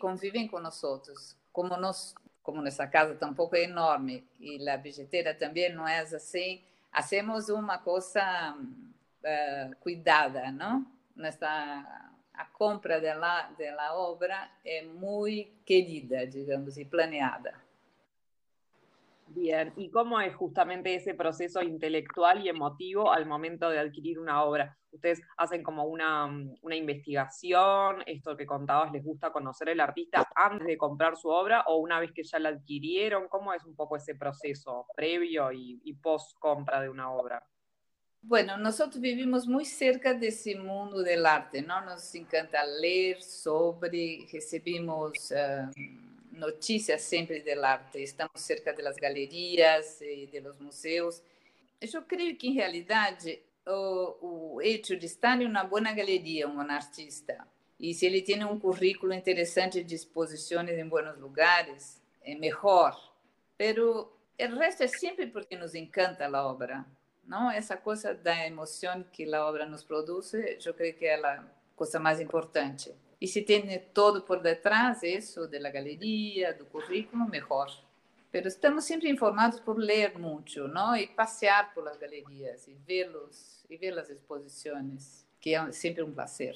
nós 0.59 0.83
outros, 0.83 1.33
como 1.53 1.77
nós 1.77 2.13
como 2.43 2.61
nossa 2.61 2.87
casa 2.87 3.15
tampouco 3.15 3.55
é 3.55 3.63
enorme 3.63 4.23
e 4.39 4.67
a 4.67 4.77
bilheteira 4.77 5.33
também 5.33 5.73
não 5.73 5.87
é 5.87 5.99
assim, 5.99 6.61
hacemos 6.91 7.49
uma 7.49 7.77
coisa 7.77 8.55
uh, 8.55 9.75
cuidada, 9.79 10.51
não? 10.51 10.85
Nessa 11.15 11.47
a 12.33 12.45
compra 12.45 12.99
da 12.99 13.93
obra 13.93 14.49
é 14.65 14.83
muito 14.83 15.51
querida, 15.63 16.25
digamos, 16.25 16.77
e 16.77 16.85
planeada. 16.85 17.53
Bien, 19.33 19.71
¿y 19.77 19.89
cómo 19.89 20.19
es 20.19 20.35
justamente 20.35 20.93
ese 20.93 21.13
proceso 21.13 21.61
intelectual 21.61 22.45
y 22.45 22.49
emotivo 22.49 23.13
al 23.13 23.25
momento 23.25 23.69
de 23.69 23.79
adquirir 23.79 24.19
una 24.19 24.43
obra? 24.43 24.77
¿Ustedes 24.91 25.21
hacen 25.37 25.63
como 25.63 25.85
una, 25.85 26.27
mm, 26.27 26.55
una 26.61 26.75
investigación, 26.75 28.03
esto 28.07 28.35
que 28.35 28.45
contabas, 28.45 28.91
les 28.91 29.05
gusta 29.05 29.31
conocer 29.31 29.69
el 29.69 29.79
artista 29.79 30.27
antes 30.35 30.67
de 30.67 30.77
comprar 30.77 31.15
su 31.15 31.29
obra 31.29 31.63
o 31.67 31.77
una 31.77 32.01
vez 32.01 32.11
que 32.11 32.23
ya 32.23 32.39
la 32.39 32.49
adquirieron? 32.49 33.29
¿Cómo 33.29 33.53
es 33.53 33.63
un 33.63 33.73
poco 33.73 33.95
ese 33.95 34.15
proceso 34.15 34.85
previo 34.97 35.49
y, 35.53 35.93
post 36.03 36.37
compra 36.37 36.81
de 36.81 36.89
una 36.89 37.09
obra? 37.09 37.41
Bueno, 38.21 38.57
nosotros 38.57 38.99
vivimos 38.99 39.47
muy 39.47 39.63
cerca 39.63 40.13
de 40.13 40.27
ese 40.27 40.55
mundo 40.55 41.01
del 41.01 41.25
arte, 41.25 41.61
¿no? 41.61 41.79
Nos 41.85 42.13
encanta 42.15 42.65
leer 42.65 43.21
sobre, 43.21 44.27
recibimos... 44.29 45.31
Uh 45.31 46.10
notícias 46.31 47.01
sempre 47.01 47.41
do 47.41 47.63
arte. 47.63 47.99
Estamos 48.01 48.41
cerca 48.41 48.73
das 48.73 48.95
galerias 48.95 50.01
e 50.01 50.39
dos 50.41 50.59
museus. 50.59 51.21
Eu 51.81 52.01
creio 52.03 52.35
que, 52.35 52.47
em 52.47 52.53
realidade, 52.53 53.41
o, 53.67 54.55
o 54.55 54.61
hecho 54.61 54.95
de 54.95 55.05
estar 55.05 55.41
em 55.41 55.45
uma 55.45 55.63
boa 55.63 55.81
galeria, 55.81 56.47
um 56.47 56.59
artista, 56.61 57.47
e 57.81 57.95
se 57.95 58.05
ele 58.05 58.21
tem 58.21 58.45
um 58.45 58.59
currículo 58.59 59.11
interessante 59.11 59.83
de 59.83 59.95
exposições 59.95 60.69
em 60.69 60.87
bons 60.87 61.17
lugares, 61.17 61.99
é 62.23 62.35
melhor. 62.35 62.95
Pero 63.57 64.13
o 64.39 64.55
resto 64.55 64.83
é 64.83 64.87
sempre 64.87 65.25
porque 65.25 65.55
nos 65.57 65.73
encanta 65.73 66.27
a 66.27 66.47
obra. 66.47 66.85
Não 67.25 67.49
essa 67.49 67.75
coisa 67.75 68.13
da 68.13 68.45
emoção 68.45 69.03
que 69.11 69.33
a 69.33 69.45
obra 69.47 69.65
nos 69.65 69.83
produz, 69.83 70.31
eu 70.33 70.73
creio 70.75 70.93
que 70.93 71.05
é 71.05 71.15
a 71.15 71.43
coisa 71.75 71.99
mais 71.99 72.19
importante. 72.19 72.93
E 73.21 73.27
se 73.27 73.43
tem 73.43 73.79
todo 73.93 74.23
por 74.23 74.41
detrás 74.41 75.03
isso 75.03 75.47
da 75.47 75.69
galeria, 75.69 76.55
do 76.55 76.65
currículo, 76.65 77.29
melhor. 77.29 77.69
Mas 78.33 78.45
estamos 78.47 78.83
sempre 78.85 79.09
informados 79.09 79.59
por 79.59 79.77
ler 79.77 80.17
muito, 80.17 80.67
não? 80.67 80.95
E 80.95 81.05
passear 81.05 81.71
pelas 81.73 81.97
galerias 81.97 82.67
e 82.67 82.73
vê-los 82.73 83.63
e 83.69 83.77
ver 83.77 83.97
as 83.99 84.09
exposições, 84.09 85.27
que 85.39 85.53
é 85.53 85.71
sempre 85.71 86.01
um 86.01 86.11
prazer. 86.11 86.55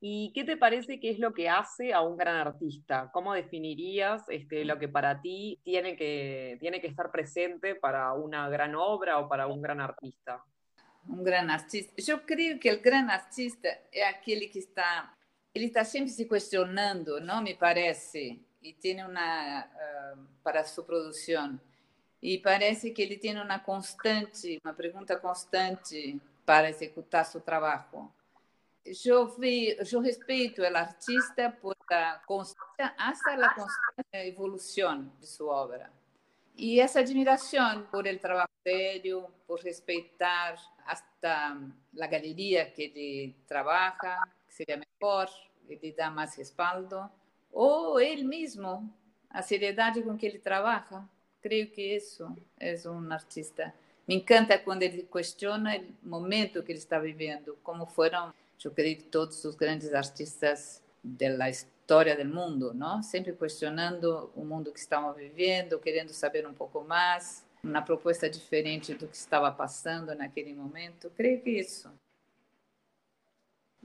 ¿Y 0.00 0.32
qué 0.34 0.44
te 0.44 0.56
parece 0.56 1.00
que 1.00 1.10
es 1.10 1.18
lo 1.18 1.32
que 1.32 1.48
hace 1.48 1.92
a 1.92 2.02
un 2.02 2.16
gran 2.16 2.36
artista? 2.36 3.10
¿Cómo 3.12 3.32
definirías 3.32 4.22
este, 4.28 4.64
lo 4.64 4.78
que 4.78 4.88
para 4.88 5.20
ti 5.20 5.58
tiene 5.64 5.96
que, 5.96 6.56
tiene 6.60 6.80
que 6.80 6.88
estar 6.88 7.10
presente 7.10 7.74
para 7.74 8.12
una 8.12 8.48
gran 8.48 8.74
obra 8.74 9.18
o 9.18 9.28
para 9.28 9.46
un 9.46 9.62
gran 9.62 9.80
artista? 9.80 10.44
Um 11.08 11.22
grande 11.22 11.52
artista. 11.52 11.92
Eu 12.06 12.18
creio 12.20 12.58
que 12.58 12.72
o 12.72 12.80
grande 12.80 13.12
artista 13.12 13.68
é 13.92 14.08
aquele 14.08 14.48
que 14.48 14.58
está, 14.58 15.12
ele 15.54 15.66
está 15.66 15.84
sempre 15.84 16.10
se 16.10 16.24
questionando, 16.24 17.20
não 17.20 17.42
me 17.42 17.54
parece, 17.54 18.40
e 18.62 18.72
tem 18.72 19.04
uma 19.04 19.64
uh, 19.64 20.18
para 20.42 20.64
sua 20.64 20.84
produção. 20.84 21.60
E 22.22 22.38
parece 22.38 22.90
que 22.90 23.02
ele 23.02 23.18
tem 23.18 23.38
uma 23.38 23.58
constante, 23.58 24.58
uma 24.64 24.72
pergunta 24.72 25.16
constante 25.16 26.20
para 26.46 26.70
executar 26.70 27.26
seu 27.26 27.40
trabalho. 27.40 28.10
Eu, 29.04 29.28
vi, 29.28 29.76
eu 29.92 30.00
respeito 30.00 30.62
o 30.62 30.76
artista 30.76 31.50
por 31.50 31.74
a 31.90 32.20
constância, 32.26 32.94
até 32.96 33.34
a 33.44 33.54
constante 33.54 34.08
evolução 34.12 35.10
de 35.20 35.26
sua 35.26 35.54
obra. 35.54 35.90
E 36.56 36.78
essa 36.78 37.00
admiração 37.00 37.82
por 37.90 38.06
el 38.06 38.20
trabalho 38.20 38.48
sério, 38.62 39.26
por 39.46 39.60
respeitar 39.60 40.54
hasta 40.86 41.58
a 42.00 42.06
galeria 42.06 42.70
que 42.70 42.82
ele 42.82 43.34
trabalha, 43.46 44.20
que 44.56 44.64
melhor, 44.66 45.28
ele 45.68 45.92
dá 45.92 46.10
mais 46.10 46.36
respaldo, 46.36 47.10
ou 47.52 47.98
ele 47.98 48.22
mesmo, 48.22 48.88
a 49.28 49.42
seriedade 49.42 50.02
com 50.02 50.16
que 50.16 50.26
ele 50.26 50.38
trabalha. 50.38 51.08
Creio 51.42 51.70
que 51.70 51.96
isso 51.96 52.34
é 52.58 52.74
um 52.88 53.12
artista. 53.12 53.74
Me 54.06 54.14
encanta 54.14 54.56
quando 54.58 54.82
ele 54.82 55.02
questiona 55.02 55.76
o 56.04 56.08
momento 56.08 56.62
que 56.62 56.70
ele 56.70 56.78
está 56.78 56.98
vivendo, 56.98 57.58
como 57.62 57.84
foram, 57.84 58.32
eu 58.62 58.70
creio 58.70 58.96
que 58.96 59.04
todos 59.04 59.44
os 59.44 59.54
grandes 59.54 59.92
artistas 59.92 60.82
da 61.02 61.48
história 61.84 62.16
do 62.16 62.24
mundo, 62.24 62.72
não? 62.72 63.02
Sempre 63.02 63.34
questionando 63.34 64.32
o 64.34 64.42
mundo 64.42 64.72
que 64.72 64.78
estamos 64.78 65.14
vivendo, 65.16 65.78
querendo 65.78 66.14
saber 66.14 66.46
um 66.46 66.54
pouco 66.54 66.82
mais, 66.82 67.44
uma 67.62 67.82
proposta 67.82 68.28
diferente 68.28 68.94
do 68.94 69.06
que 69.06 69.14
estava 69.14 69.52
passando 69.52 70.14
naquele 70.14 70.54
momento. 70.54 71.10
Creio 71.14 71.42
que 71.42 71.50
isso. 71.50 71.92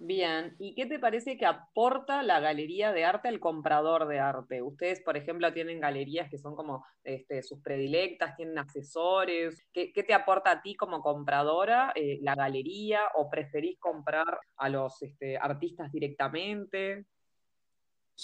Bien, 0.01 0.55
¿y 0.59 0.75
qué 0.75 0.85
te 0.85 0.97
parece 0.97 1.37
que 1.37 1.45
aporta 1.45 2.23
la 2.23 2.39
galería 2.39 2.93
de 2.93 3.03
arte 3.03 3.27
al 3.27 3.41
comprador 3.41 4.07
de 4.07 4.17
arte? 4.19 4.61
Ustedes, 4.61 5.01
por 5.01 5.17
ejemplo, 5.17 5.51
tienen 5.51 5.81
galerías 5.81 6.29
que 6.29 6.37
son 6.37 6.55
como 6.55 6.85
este, 7.03 7.43
sus 7.43 7.59
predilectas, 7.61 8.37
tienen 8.37 8.57
asesores. 8.57 9.61
¿Qué, 9.73 9.91
¿Qué, 9.91 10.03
te 10.03 10.13
aporta 10.13 10.51
a 10.51 10.61
ti 10.61 10.77
como 10.77 11.01
compradora 11.01 11.91
eh, 11.95 12.17
la 12.21 12.33
galería 12.33 13.01
o 13.15 13.29
preferís 13.29 13.77
comprar 13.77 14.39
a 14.55 14.69
los 14.69 15.01
este, 15.01 15.37
artistas 15.37 15.91
directamente? 15.91 17.05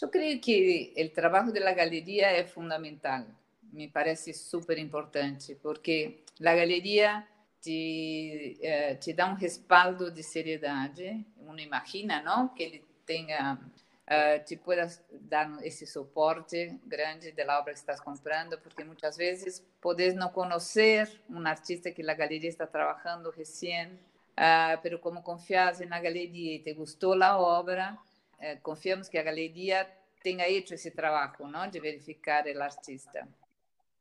Eu 0.01 0.09
creio 0.09 0.39
que 0.39 0.93
o 0.97 1.09
trabalho 1.09 1.53
da 1.53 1.73
galeria 1.73 2.27
é 2.27 2.43
fundamental. 2.43 3.25
Me 3.71 3.87
parece 3.87 4.33
super 4.33 4.77
importante, 4.77 5.55
porque 5.55 6.23
a 6.39 6.55
galeria 6.55 7.27
te, 7.61 8.57
eh, 8.61 8.95
te 8.95 9.13
dá 9.13 9.27
um 9.27 9.35
respaldo 9.35 10.11
de 10.11 10.23
seriedade. 10.23 11.25
Uno 11.37 11.59
imagina, 11.59 12.21
não, 12.21 12.49
que 12.49 12.63
ele 12.63 12.83
tenha 13.05 13.59
uh, 14.05 14.43
te 14.45 14.55
pueda 14.55 14.87
dar 15.11 15.63
esse 15.63 15.85
suporte 15.85 16.79
grande 16.85 17.31
da 17.31 17.59
obra 17.59 17.73
que 17.73 17.79
estás 17.79 17.99
comprando, 17.99 18.57
porque 18.59 18.83
muitas 18.83 19.17
vezes 19.17 19.65
podes 19.81 20.13
não 20.15 20.29
conhecer 20.29 21.09
um 21.29 21.45
artista 21.45 21.91
que 21.91 22.07
a 22.07 22.13
galeria 22.13 22.49
está 22.49 22.67
trabalhando 22.67 23.31
recém, 23.31 23.87
uh, 23.87 24.79
pero 24.81 24.99
como 24.99 25.21
confias 25.21 25.79
na 25.81 25.99
galeria 25.99 26.55
e 26.55 26.59
te 26.59 26.73
gostou 26.73 27.21
a 27.21 27.37
obra, 27.37 27.97
eh, 28.39 28.57
confiamos 28.57 29.09
que 29.09 29.17
a 29.17 29.23
galeria 29.23 29.89
tenha 30.23 30.45
feito 30.45 30.73
esse 30.73 30.91
trabalho, 30.91 31.47
não, 31.47 31.69
de 31.69 31.79
verificar 31.79 32.45
o 32.45 32.61
artista. 32.61 33.27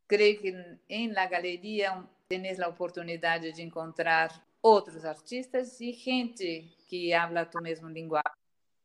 Creio 0.06 0.40
que 0.40 0.78
em 0.88 1.12
la 1.12 1.26
galeria 1.26 2.02
tens 2.28 2.60
a 2.60 2.68
oportunidade 2.68 3.52
de 3.52 3.62
encontrar 3.62 4.30
outros 4.62 5.04
artistas 5.04 5.80
e 5.80 5.92
gente 5.92 6.74
que 6.86 7.12
habla 7.12 7.44
tu 7.44 7.60
mesmo 7.60 7.88
linguagem. 7.88 8.32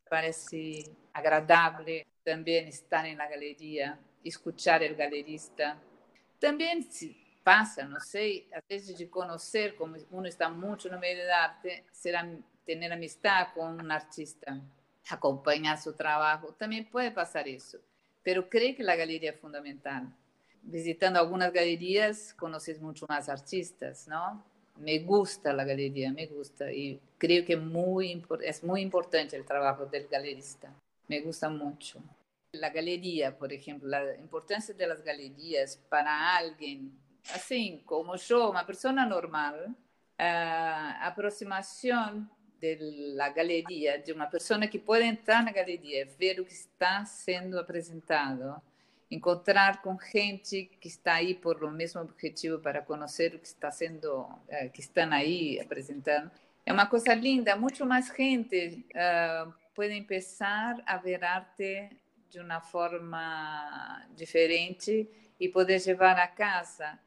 Parece 0.10 0.96
agradável 1.14 2.06
também 2.24 2.68
estar 2.68 3.04
na 3.16 3.28
galeria, 3.28 3.98
escutar 4.26 4.82
o 4.82 4.96
galerista. 4.96 5.78
Também 6.40 6.82
se 6.82 7.16
passa, 7.44 7.86
não 7.86 8.00
sei, 8.00 8.48
às 8.52 8.64
vezes 8.68 8.98
de 8.98 9.06
conhecer, 9.06 9.76
como 9.76 9.96
um 10.12 10.26
está 10.26 10.50
muito 10.50 10.90
no 10.90 11.00
meio 11.00 11.26
da 11.26 11.44
arte, 11.44 11.84
será 11.92 12.28
ter 12.66 12.92
amistade 12.92 13.54
com 13.54 13.66
um 13.66 13.92
artista, 13.92 14.62
acompanhar 15.10 15.78
seu 15.78 15.94
trabalho, 15.94 16.52
também 16.54 16.84
pode 16.84 17.12
passar 17.12 17.48
isso. 17.48 17.80
pero 18.24 18.44
creio 18.44 18.76
que 18.76 18.84
a 18.84 18.96
galeria 18.96 19.30
é 19.30 19.34
fundamental. 19.34 20.04
Visitando 20.62 21.18
algumas 21.18 21.52
galerias, 21.52 22.34
conheces 22.34 22.78
muito 22.80 23.06
mais 23.08 23.30
artistas, 23.30 24.06
não? 24.08 24.44
Me 24.78 25.00
gusta 25.00 25.52
a 25.52 25.66
galeria, 25.66 26.12
me 26.12 26.28
gusta. 26.28 26.72
E 26.72 27.00
creio 27.18 27.46
que 27.46 27.54
é 27.54 27.56
muito, 27.56 28.36
é 28.36 28.52
muito 28.62 28.86
importante 28.86 29.38
o 29.38 29.44
trabalho 29.44 29.86
do 29.86 30.10
galerista. 30.10 30.72
Me 31.08 31.22
gusta 31.22 31.50
muito. 31.50 32.02
A 32.62 32.70
galeria, 32.70 33.32
por 33.32 33.52
exemplo, 33.52 33.94
a 33.94 34.16
importância 34.16 34.74
das 34.74 35.02
galerias 35.02 35.76
para 35.90 36.40
alguém, 36.40 36.92
assim 37.34 37.82
como 37.86 38.14
eu, 38.30 38.50
uma 38.50 38.64
pessoa 38.64 38.94
normal, 38.94 39.56
a 40.18 41.08
aproximação 41.08 42.30
da 43.16 43.30
galeria, 43.30 43.98
de 44.00 44.12
uma 44.12 44.28
pessoa 44.28 44.68
que 44.68 44.80
pode 44.80 45.06
entrar 45.06 45.44
na 45.44 45.52
galeria, 45.52 46.08
ver 46.18 46.40
o 46.40 46.46
que 46.46 46.54
está 46.54 47.06
sendo 47.06 47.60
apresentado, 47.60 48.62
encontrar 49.10 49.82
com 49.82 49.98
gente 50.00 50.70
que 50.80 50.88
está 50.88 51.16
aí 51.16 51.34
por 51.34 51.64
o 51.64 51.72
mesmo 51.72 52.02
objetivo 52.02 52.60
para 52.60 52.82
conhecer 52.82 53.34
o 53.34 53.40
que 53.40 53.48
está 53.48 53.72
sendo, 53.72 54.22
uh, 54.22 54.70
que 54.74 54.82
estão 54.82 55.12
aí 55.12 55.60
apresentando, 55.60 56.30
é 56.66 56.72
uma 56.72 56.86
coisa 56.86 57.14
linda. 57.14 57.56
Muito 57.56 57.86
mais 57.86 58.08
gente 58.16 58.86
uh, 58.92 59.52
pode 59.74 60.02
começar 60.04 60.82
a 60.86 60.98
ver 60.98 61.24
arte 61.24 61.90
de 62.30 62.40
uma 62.40 62.62
forma 62.62 64.06
diferente 64.16 65.10
e 65.40 65.50
poder 65.50 65.82
levar 65.86 66.20
a 66.20 66.28
casa. 66.28 67.00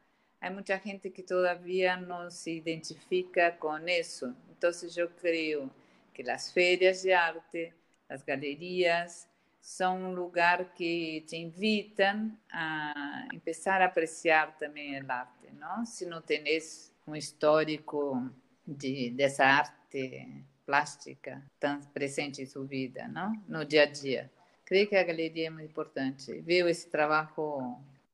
Há 0.43 0.49
muita 0.49 0.77
gente 0.77 1.09
que 1.09 1.23
todavia 1.23 1.95
não 1.95 2.29
se 2.29 2.57
identifica 2.57 3.49
com 3.53 3.79
isso. 3.87 4.35
Então, 4.51 4.69
eu 4.97 5.09
creio 5.09 5.71
que 6.13 6.29
as 6.29 6.51
feiras 6.51 7.01
de 7.01 7.13
arte, 7.13 7.73
as 8.09 8.23
galerias, 8.23 9.25
são 9.61 9.97
um 9.97 10.13
lugar 10.13 10.73
que 10.73 11.21
te 11.21 11.37
invitam 11.37 12.37
a 12.51 13.25
começar 13.29 13.81
a 13.81 13.85
apreciar 13.85 14.57
também 14.57 14.99
a 14.99 15.13
arte, 15.13 15.49
não? 15.53 15.85
Se 15.85 16.05
não 16.05 16.21
tens 16.21 16.91
um 17.07 17.15
histórico 17.15 18.29
de, 18.67 19.11
dessa 19.11 19.45
arte 19.45 20.43
plástica 20.65 21.41
tão 21.57 21.79
presente 21.93 22.41
em 22.41 22.45
sua 22.45 22.65
vida, 22.65 23.07
não? 23.07 23.31
No 23.47 23.63
dia 23.63 23.83
a 23.83 23.85
dia. 23.85 24.29
Creio 24.65 24.89
que 24.89 24.97
a 24.97 25.03
galeria 25.03 25.47
é 25.47 25.49
muito 25.49 25.69
importante. 25.69 26.33
Vejo 26.41 26.67
esse 26.67 26.89
trabalho 26.89 27.29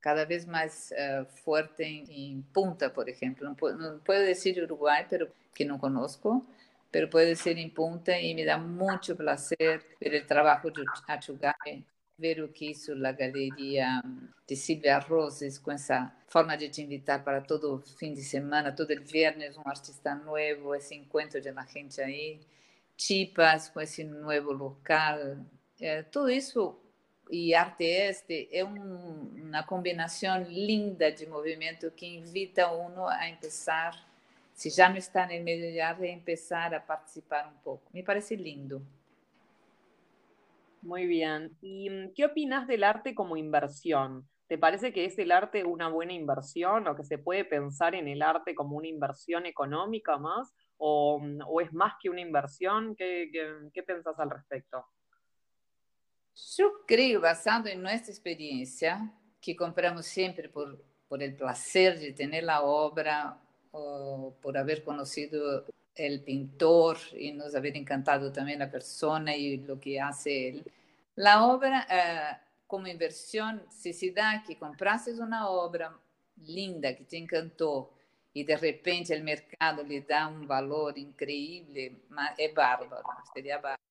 cada 0.00 0.24
vez 0.24 0.44
mais 0.44 0.92
uh, 0.92 1.26
forte 1.44 1.82
em, 1.82 2.42
Punta, 2.52 2.88
por 2.90 3.08
exemplo. 3.08 3.44
Não, 3.44 3.54
posso 3.54 4.24
dizer 4.26 4.62
Uruguai, 4.64 5.06
pero 5.08 5.30
que 5.54 5.64
não 5.64 5.78
conosco, 5.78 6.46
pero 6.90 7.08
pode 7.08 7.36
ser 7.36 7.58
em 7.58 7.68
Punta 7.68 8.18
e 8.18 8.34
me 8.34 8.44
dá 8.44 8.58
muito 8.58 9.14
prazer 9.14 9.84
ver 10.00 10.22
o 10.22 10.26
trabalho 10.26 10.70
de 10.70 10.84
Achugay, 11.06 11.84
ver 12.18 12.42
o 12.42 12.48
que 12.48 12.70
isso 12.70 12.92
a 12.92 13.12
galeria 13.12 14.02
de 14.46 14.56
Silvia 14.56 14.98
Roses, 14.98 15.58
com 15.58 15.70
essa 15.70 16.12
forma 16.28 16.56
de 16.56 16.68
te 16.68 16.82
invitar 16.82 17.22
para 17.22 17.40
todo 17.40 17.82
fim 17.98 18.12
de 18.12 18.22
semana, 18.22 18.72
todo 18.72 18.94
viernes, 19.04 19.56
um 19.56 19.62
artista 19.66 20.14
novo, 20.14 20.74
esse 20.74 20.94
encontro 20.94 21.40
de 21.40 21.50
gente 21.72 22.00
aí, 22.00 22.40
Chipas, 22.96 23.68
com 23.68 23.80
esse 23.80 24.04
novo 24.04 24.52
local, 24.52 25.18
é, 25.80 26.02
tudo 26.02 26.30
isso 26.30 26.78
e 27.30 27.54
arte 27.54 27.84
este 27.84 28.48
é 28.52 28.64
um, 28.64 29.30
uma 29.36 29.64
linda 30.48 31.12
de 31.12 31.26
movimento 31.26 31.90
que 31.92 32.06
invita 32.06 32.70
uno 32.70 33.06
a 33.06 33.30
começar 33.36 34.10
se 34.60 34.68
já 34.68 34.90
não 34.90 34.98
está 34.98 35.26
no 35.26 35.42
meio 35.42 35.72
de 35.72 35.80
arte, 35.80 36.06
empezar 36.06 36.74
a 36.74 36.80
participar 36.80 37.48
um 37.48 37.58
pouco. 37.64 37.82
Me 37.94 38.02
parece 38.02 38.36
lindo. 38.36 38.82
Muy 40.82 41.06
bien. 41.06 41.56
¿Y 41.62 41.88
mm, 41.88 42.12
qué 42.14 42.26
opinas 42.26 42.66
del 42.66 42.84
arte 42.84 43.14
como 43.14 43.38
inversión? 43.38 44.28
¿Te 44.48 44.58
parece 44.58 44.92
que 44.92 45.06
es 45.06 45.18
el 45.18 45.32
arte 45.32 45.64
una 45.64 45.88
buena 45.88 46.12
inversión 46.12 46.86
o 46.88 46.94
que 46.94 47.04
se 47.04 47.16
puede 47.16 47.46
pensar 47.46 47.94
en 47.94 48.06
el 48.06 48.20
arte 48.20 48.54
como 48.54 48.76
una 48.76 48.88
inversión 48.88 49.46
económica 49.46 50.18
más? 50.18 50.52
¿O, 50.76 51.18
mm, 51.18 51.40
es 51.62 51.72
más 51.72 51.94
que 51.98 52.10
una 52.10 52.20
inversión? 52.20 52.94
¿Qué, 52.96 53.30
qué, 53.32 53.84
al 54.18 54.30
respecto? 54.30 54.84
Yo 56.56 56.72
creo, 56.86 57.20
basado 57.20 57.68
en 57.68 57.82
nuestra 57.82 58.12
experiencia, 58.12 59.12
que 59.40 59.56
compramos 59.56 60.06
siempre 60.06 60.48
por, 60.48 60.82
por 61.08 61.22
el 61.22 61.34
placer 61.34 61.98
de 61.98 62.12
tener 62.12 62.44
la 62.44 62.62
obra 62.62 63.40
por 63.70 64.58
haber 64.58 64.82
conocido 64.82 65.64
el 65.94 66.22
pintor 66.22 66.98
y 67.16 67.32
nos 67.32 67.54
haber 67.54 67.76
encantado 67.76 68.32
también 68.32 68.58
la 68.58 68.70
persona 68.70 69.36
y 69.36 69.58
lo 69.58 69.78
que 69.78 70.00
hace 70.00 70.48
él. 70.48 70.72
La 71.16 71.44
obra, 71.44 71.86
eh, 71.90 72.36
como 72.66 72.86
inversión, 72.86 73.62
si 73.70 73.92
se 73.92 74.10
da 74.10 74.42
que 74.46 74.56
comprases 74.56 75.18
una 75.18 75.48
obra 75.48 75.96
linda 76.46 76.94
que 76.96 77.04
te 77.04 77.18
encantó 77.18 77.92
y 78.32 78.44
de 78.44 78.56
repente 78.56 79.14
el 79.14 79.22
mercado 79.22 79.82
le 79.82 80.00
da 80.02 80.28
un 80.28 80.46
valor 80.46 80.96
increíble, 80.96 82.02
es 82.38 82.54
bárbaro, 82.54 83.02
sería 83.34 83.58
bárbaro. 83.58 83.89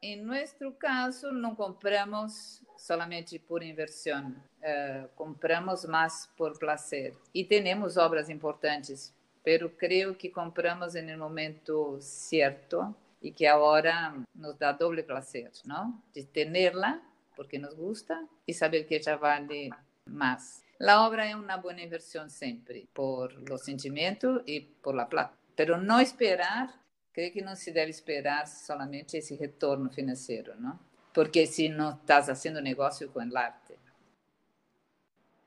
En 0.00 0.26
nuestro 0.26 0.78
caso, 0.78 1.32
no 1.32 1.56
compramos 1.56 2.62
solamente 2.76 3.40
por 3.40 3.64
inversión, 3.64 4.36
uh, 4.62 5.08
compramos 5.16 5.86
mais 5.86 6.30
por 6.36 6.58
placer. 6.58 7.14
E 7.32 7.44
temos 7.44 7.96
obras 7.96 8.28
importantes, 8.30 9.12
pero 9.42 9.76
creio 9.76 10.16
que 10.16 10.30
compramos 10.30 10.94
no 10.94 11.18
momento 11.18 11.98
certo 12.00 12.94
e 13.20 13.32
que 13.32 13.46
agora 13.46 14.14
nos 14.34 14.56
dá 14.56 14.72
doble 14.72 15.02
placer, 15.02 15.50
não? 15.64 16.00
De 16.14 16.24
tê-la, 16.24 17.02
porque 17.34 17.58
nos 17.58 17.74
gusta, 17.74 18.26
e 18.46 18.54
saber 18.54 18.84
que 18.84 19.02
já 19.02 19.16
vale 19.16 19.70
mais. 20.06 20.62
A 20.80 21.04
obra 21.04 21.24
é 21.24 21.34
uma 21.34 21.56
boa 21.56 21.74
inversão 21.74 22.28
sempre, 22.28 22.88
por 22.94 23.32
o 23.50 23.58
sentimento 23.58 24.42
e 24.46 24.60
por 24.60 24.94
la 24.94 25.06
plata. 25.06 25.36
Pero 25.56 25.76
não 25.76 26.00
esperar, 26.00 26.72
creio 27.18 27.32
que 27.32 27.42
não 27.42 27.56
se 27.56 27.72
deve 27.72 27.90
esperar 27.90 28.46
solamente 28.46 29.16
esse 29.16 29.34
retorno 29.34 29.90
financeiro, 29.90 30.54
não? 30.60 30.78
porque 31.12 31.48
si 31.48 31.68
no 31.68 31.90
estás 31.90 32.28
haciendo 32.28 32.60
negocio 32.60 33.12
con 33.12 33.28
el 33.28 33.36
arte. 33.36 33.76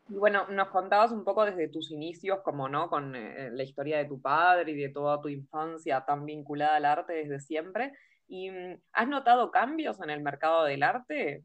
Y 0.10 0.16
bueno, 0.16 0.50
nos 0.50 0.68
contabas 0.68 1.14
un 1.14 1.24
poco 1.24 1.46
desde 1.46 1.70
tus 1.70 1.90
inicios, 1.92 2.42
como 2.42 2.68
no, 2.68 2.90
con 2.90 3.16
eh, 3.16 3.50
la 3.54 3.64
historia 3.64 4.00
de 4.00 4.04
tu 4.04 4.20
padre 4.22 4.74
y 4.74 4.76
de 4.76 4.90
toda 4.90 5.22
tu 5.22 5.30
infancia 5.30 6.04
tan 6.06 6.26
vinculada 6.26 6.76
al 6.76 6.84
arte 6.84 7.14
desde 7.14 7.40
siempre. 7.40 7.94
¿Y 8.28 8.52
mm, 8.52 8.82
has 8.92 9.08
notado 9.08 9.50
cambios 9.50 10.02
en 10.02 10.10
el 10.10 10.20
mercado 10.20 10.66
del 10.66 10.84
arte? 10.84 11.42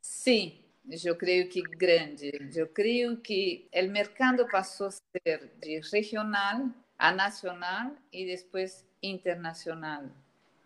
Sí, 0.00 0.62
yo 0.84 1.16
creo 1.16 1.48
que 1.48 1.62
grande. 1.78 2.50
Yo 2.54 2.70
creo 2.74 3.22
que 3.22 3.66
el 3.72 3.88
mercado 3.88 4.46
pasó 4.52 4.88
a 4.88 4.90
ser 4.90 5.54
de 5.56 5.80
regional 5.90 6.74
a 6.98 7.12
nacional 7.12 7.98
y 8.10 8.26
después 8.26 8.86
internacional. 9.02 10.04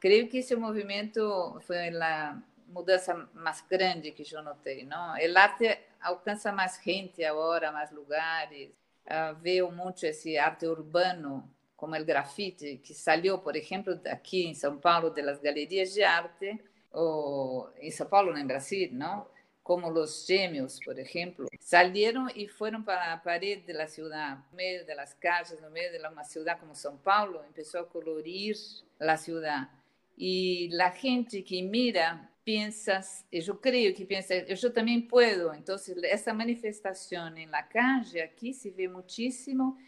Creio 0.00 0.28
que 0.28 0.38
esse 0.38 0.54
movimento 0.54 1.58
foi 1.62 1.88
a 1.88 2.36
mudança 2.68 3.28
mais 3.34 3.62
grande 3.62 4.10
que 4.12 4.24
eu 4.34 4.42
notei, 4.42 4.84
não? 4.84 5.14
O 5.14 5.38
arte 5.38 5.78
alcança 6.00 6.52
mais 6.52 6.80
gente 6.82 7.24
agora, 7.24 7.72
mais 7.72 7.90
lugares. 7.90 8.70
Uh, 9.06 9.34
veio 9.40 9.70
muito 9.70 10.04
esse 10.04 10.36
arte 10.38 10.66
urbano, 10.66 11.48
como 11.76 11.96
o 11.96 12.04
grafite, 12.04 12.78
que 12.82 12.94
saiu, 12.94 13.38
por 13.38 13.54
exemplo, 13.56 13.98
aqui 14.06 14.46
em 14.46 14.54
São 14.54 14.78
Paulo, 14.78 15.10
das 15.10 15.38
galerias 15.38 15.92
de 15.92 16.02
arte, 16.02 16.58
ou 16.90 17.70
em 17.78 17.90
São 17.90 18.06
Paulo, 18.06 18.32
no 18.32 18.44
Brasil, 18.46 18.88
não? 18.92 19.26
Como 19.64 19.88
os 19.88 20.26
gêmeos, 20.26 20.78
por 20.84 20.96
exemplo, 20.98 21.48
saíram 21.58 22.28
e 22.36 22.46
foram 22.46 22.82
para 22.82 23.14
a 23.14 23.16
parede 23.16 23.72
da 23.72 23.88
cidade, 23.88 24.40
no 24.50 24.56
meio 24.56 24.86
das 24.86 25.14
casas, 25.14 25.60
no 25.60 25.70
meio 25.70 25.90
de 25.90 25.98
uma 26.06 26.22
cidade 26.22 26.60
como 26.60 26.74
São 26.74 26.96
Paulo, 26.98 27.40
começou 27.52 27.80
a 27.80 27.84
colorir 27.84 28.54
a 29.00 29.16
cidade 29.16 29.68
y 30.16 30.68
la 30.70 30.90
gente 30.90 31.42
que 31.42 31.62
mira 31.62 32.30
piensa, 32.44 33.00
yo 33.32 33.60
creo 33.60 33.94
que 33.94 34.04
piensa, 34.04 34.44
yo 34.46 34.72
también 34.72 35.08
puedo. 35.08 35.54
Entonces, 35.54 35.96
esa 36.02 36.34
manifestación 36.34 37.38
en 37.38 37.50
la 37.50 37.66
calle 37.66 38.22
aquí 38.22 38.52
se 38.52 38.70
ve 38.70 38.88
muchísimo. 38.88 39.78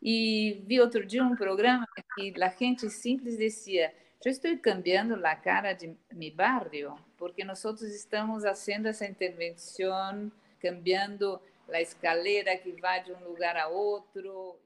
Y 0.00 0.62
vi 0.66 0.78
otro 0.78 1.04
día 1.04 1.24
un 1.24 1.36
programa 1.36 1.88
que 2.16 2.32
la 2.36 2.50
gente 2.50 2.88
simples 2.90 3.38
decía, 3.38 3.92
yo 4.22 4.30
estoy 4.30 4.60
cambiando 4.60 5.16
la 5.16 5.40
cara 5.40 5.74
de 5.74 5.96
mi 6.12 6.30
barrio 6.30 6.96
porque 7.24 7.42
nosotros 7.42 7.88
estamos 7.88 8.44
haciendo 8.44 8.90
esa 8.90 9.06
intervención, 9.06 10.30
cambiando 10.60 11.40
la 11.68 11.80
escalera 11.80 12.60
que 12.60 12.78
va 12.78 13.00
de 13.00 13.14
un 13.14 13.24
lugar 13.24 13.56
a 13.56 13.70
otro. 13.70 14.58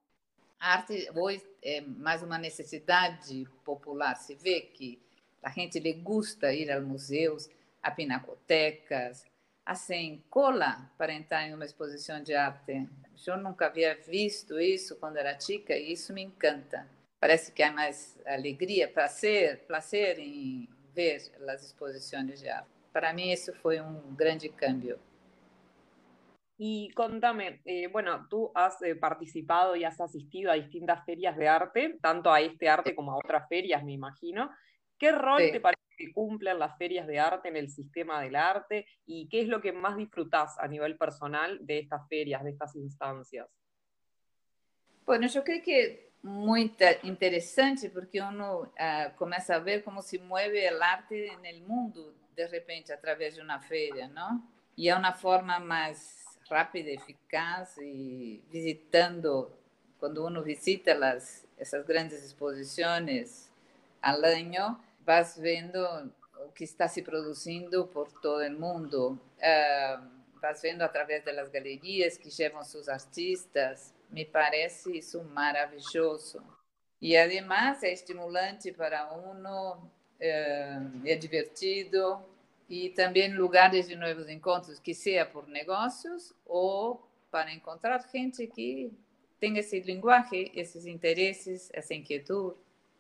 arte 0.58 1.08
hoje 1.14 1.46
é 1.62 1.80
mais 1.80 2.20
uma 2.20 2.36
necessidade 2.36 3.46
popular. 3.64 4.16
Se 4.16 4.34
vê 4.34 4.62
que 4.62 5.00
a 5.40 5.50
gente 5.50 5.78
le 5.78 5.92
gusta 5.92 6.52
ir 6.52 6.68
a 6.72 6.80
museus, 6.80 7.48
a 7.80 7.92
pinacotecas, 7.92 9.24
assim, 9.64 10.20
cola 10.28 10.90
para 10.98 11.12
entrar 11.12 11.46
em 11.46 11.54
uma 11.54 11.64
exposição 11.64 12.20
de 12.20 12.34
arte. 12.34 12.88
Eu 13.24 13.36
nunca 13.36 13.66
havia 13.66 13.94
visto 13.94 14.58
isso 14.58 14.96
quando 14.96 15.18
era 15.18 15.38
chica 15.38 15.76
e 15.76 15.92
isso 15.92 16.12
me 16.12 16.22
encanta. 16.22 16.88
Parece 17.20 17.52
que 17.52 17.62
há 17.62 17.70
mais 17.70 18.18
alegria, 18.26 18.88
prazer, 18.88 19.60
prazer 19.60 20.18
em 20.18 20.68
ver 20.98 21.20
as 21.48 21.62
exposições 21.62 22.40
de 22.40 22.50
arte. 22.50 22.68
para 22.92 23.12
mí 23.12 23.32
eso 23.32 23.52
fue 23.62 23.80
un 23.80 24.16
grande 24.16 24.50
cambio. 24.50 24.98
Y 26.60 26.90
contame, 26.90 27.60
eh, 27.64 27.86
bueno, 27.86 28.26
tú 28.28 28.50
has 28.52 28.82
eh, 28.82 28.96
participado 28.96 29.76
y 29.76 29.84
has 29.84 30.00
asistido 30.00 30.50
a 30.50 30.54
distintas 30.54 31.04
ferias 31.04 31.36
de 31.36 31.46
arte, 31.46 31.96
tanto 32.02 32.32
a 32.32 32.40
este 32.40 32.68
arte 32.68 32.96
como 32.96 33.12
a 33.12 33.16
otras 33.16 33.48
ferias, 33.48 33.84
me 33.84 33.92
imagino. 33.92 34.50
¿Qué 34.98 35.12
rol 35.12 35.38
te 35.52 35.60
parece 35.60 35.80
que 35.96 36.12
cumplen 36.12 36.58
las 36.58 36.76
ferias 36.76 37.06
de 37.06 37.20
arte 37.20 37.48
en 37.48 37.56
el 37.56 37.70
sistema 37.70 38.20
del 38.20 38.34
arte 38.34 38.86
y 39.06 39.28
qué 39.28 39.42
es 39.42 39.46
lo 39.46 39.60
que 39.60 39.70
más 39.70 39.96
disfrutas 39.96 40.58
a 40.58 40.66
nivel 40.66 40.98
personal 40.98 41.64
de 41.64 41.78
estas 41.78 42.08
ferias, 42.08 42.42
de 42.42 42.50
estas 42.50 42.74
instancias? 42.74 43.46
Bueno, 45.06 45.28
yo 45.28 45.44
creo 45.44 45.62
que 45.62 46.07
muy 46.28 46.74
interesante 47.02 47.90
porque 47.90 48.20
uno 48.20 48.60
uh, 48.60 49.16
começa 49.16 49.54
a 49.54 49.58
ver 49.58 49.82
como 49.82 50.02
se 50.02 50.18
mueve 50.18 50.66
el 50.66 50.82
arte 50.82 51.32
el 51.44 51.62
mundo 51.62 52.14
de 52.36 52.46
repente 52.46 52.92
a 52.92 53.00
través 53.00 53.34
de 53.34 53.42
una 53.42 53.58
feria, 53.58 54.06
¿no? 54.08 54.46
Y 54.76 54.88
es 54.88 54.96
una 54.96 55.12
forma 55.12 55.58
más 55.58 56.38
rápida, 56.48 56.90
eficaz 56.90 57.78
e 57.78 58.40
visitando, 58.50 59.58
quando 59.98 60.24
uno 60.24 60.42
visita 60.42 60.94
las, 60.94 61.44
essas 61.58 61.84
grandes 61.84 62.22
exposições 62.22 63.50
al 64.00 64.24
año, 64.24 64.80
vas 65.04 65.36
vendo 65.40 65.84
o 66.46 66.52
que 66.54 66.64
está 66.64 66.86
se 66.86 67.02
produzindo 67.02 67.88
por 67.88 68.12
todo 68.20 68.46
o 68.46 68.50
mundo. 68.50 69.18
Uh, 69.38 70.18
vas 70.40 70.62
vendo 70.62 70.82
através 70.84 71.24
das 71.24 71.48
galerias 71.48 72.16
que 72.16 72.30
levam 72.38 72.62
seus 72.62 72.88
artistas. 72.88 73.92
Me 74.10 74.24
parece 74.24 74.96
isso 74.96 75.22
maravilhoso. 75.24 76.42
E, 77.00 77.16
además, 77.16 77.82
é 77.82 77.92
estimulante 77.92 78.72
para 78.72 79.12
uno, 79.12 79.74
uh, 79.74 81.06
é 81.06 81.14
divertido, 81.16 82.20
e 82.68 82.90
também 82.90 83.34
lugares 83.34 83.88
de 83.88 83.96
novos 83.96 84.28
encontros, 84.28 84.78
que 84.78 84.94
seja 84.94 85.24
por 85.24 85.46
negócios 85.48 86.34
ou 86.44 87.08
para 87.30 87.52
encontrar 87.52 88.06
gente 88.12 88.46
que 88.46 88.92
tem 89.40 89.56
esse 89.56 89.80
linguagem, 89.80 90.50
esses 90.54 90.84
interesses, 90.84 91.70
essa 91.72 91.94
inquietude. 91.94 92.56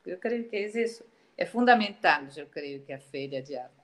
Eu 0.06 0.18
creio 0.18 0.48
que 0.48 0.56
é 0.56 0.82
isso. 0.82 1.04
É 1.36 1.44
fundamental, 1.44 2.22
eu 2.36 2.46
creio 2.46 2.82
que 2.82 2.92
a 2.92 2.98
feira 2.98 3.42
de 3.42 3.56
arte. 3.56 3.77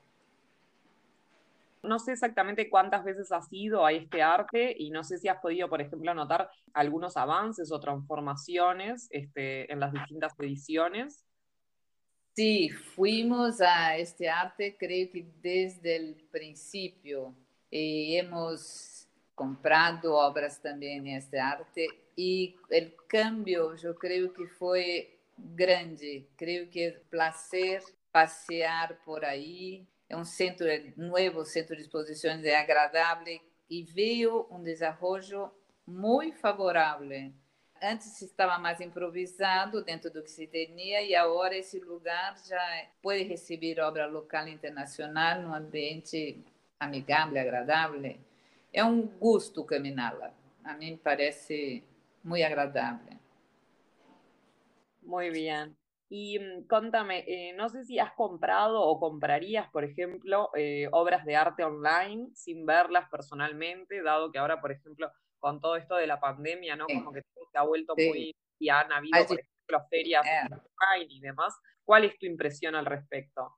No 1.85 1.99
sé 1.99 2.13
exactamente 2.13 2.69
cuántas 2.69 3.05
veces 3.05 3.31
has 3.33 3.47
ido 3.51 3.85
a 3.85 3.93
este 3.93 4.23
arte 4.23 4.75
y 4.77 4.91
no 4.91 5.05
sé 5.05 5.19
si 5.19 5.29
has 5.29 5.41
podido, 5.41 5.69
por 5.69 5.81
ejemplo, 5.81 6.15
notar 6.15 6.51
algunos 6.73 7.17
avances 7.17 7.71
o 7.71 7.81
transformaciones 7.81 9.07
este, 9.11 9.71
en 9.73 9.81
las 9.81 9.93
distintas 9.93 10.33
ediciones. 10.39 11.25
Sí, 12.35 12.69
fuimos 12.69 13.61
a 13.61 13.97
este 13.97 14.29
arte 14.29 14.77
creo 14.77 15.09
que 15.13 15.25
desde 15.41 15.97
el 15.97 16.17
principio 16.33 17.33
y 17.71 18.17
hemos 18.17 19.07
comprado 19.35 20.17
obras 20.17 20.61
también 20.61 21.07
en 21.07 21.17
este 21.17 21.39
arte 21.39 21.87
y 22.17 22.57
el 22.71 22.95
cambio 23.09 23.77
yo 23.77 23.95
creo 23.95 24.33
que 24.33 24.47
fue 24.47 25.21
grande. 25.37 26.29
Creo 26.37 26.71
que 26.71 26.89
es 26.89 26.99
placer 27.11 27.83
pasear 28.13 28.99
por 29.05 29.25
ahí. 29.25 29.87
Es 30.15 30.19
un 30.19 30.27
centro 30.27 30.67
nuevo, 30.97 31.45
centro 31.45 31.75
de 31.75 31.83
exposiciones, 31.83 32.47
es 32.47 32.55
agradable 32.55 33.43
y 33.69 33.83
veo 33.83 34.47
un 34.47 34.63
desarrollo 34.63 35.53
muy 35.87 36.31
favorable 36.31 37.33
antes 37.85 38.23
estava 38.23 38.59
mais 38.59 38.81
improvisado 38.81 39.83
dentro 39.83 40.11
do 40.11 40.23
que 40.23 40.31
se 40.31 40.47
tinha 40.47 41.03
e 41.03 41.15
agora 41.15 41.57
esse 41.57 41.79
lugar 41.81 42.35
já 42.47 42.89
pode 43.03 43.25
receber 43.25 43.81
obra 43.81 44.07
local 44.07 44.49
e 44.49 44.53
internacional 44.53 45.43
num 45.43 45.55
ambiente 45.55 46.43
amigável, 46.79 47.41
agradável. 47.41 48.17
É 48.73 48.85
um 48.85 49.03
gosto 49.07 49.65
caminhar 49.65 50.17
lá. 50.17 50.33
A 50.65 50.75
mim 50.75 50.97
parece 50.97 51.85
muito 52.23 52.45
agradável. 52.45 53.19
Muy 55.03 55.31
bien. 55.31 55.77
Y 56.09 56.39
mm, 56.39 56.67
contame, 56.67 57.25
eh, 57.27 57.53
no 57.55 57.69
sé 57.69 57.85
si 57.85 57.99
has 57.99 58.13
comprado 58.13 58.81
o 58.83 58.99
comprarías, 59.01 59.71
por 59.71 59.85
ejemplo, 59.85 60.51
eh, 60.55 60.89
obras 60.93 61.25
de 61.25 61.37
arte 61.37 61.65
online 61.65 62.29
sin 62.35 62.67
verlas 62.67 63.09
personalmente, 63.11 64.03
dado 64.03 64.31
que 64.31 64.39
ahora, 64.39 64.61
por 64.61 64.73
ejemplo, 64.73 65.11
con 65.39 65.61
todo 65.61 65.77
esto 65.77 65.97
de 65.97 66.07
la 66.07 66.21
pandemia, 66.21 66.77
¿no? 66.77 66.87
Como 66.87 67.13
que 67.13 67.23
se 67.23 67.59
ha 67.59 67.63
vuelto 67.63 67.95
muy, 67.97 68.35
y 68.59 68.69
han 68.69 68.93
habido, 68.93 69.27
por 69.27 69.39
ejemplo, 69.39 69.87
ferias 69.91 70.27
eh. 70.27 70.47
online 70.53 71.15
y 71.15 71.21
demás. 71.21 71.55
¿Cuál 71.85 72.05
es 72.05 72.19
tu 72.19 72.27
impresión 72.27 72.75
al 72.75 72.87
respecto? 72.87 73.57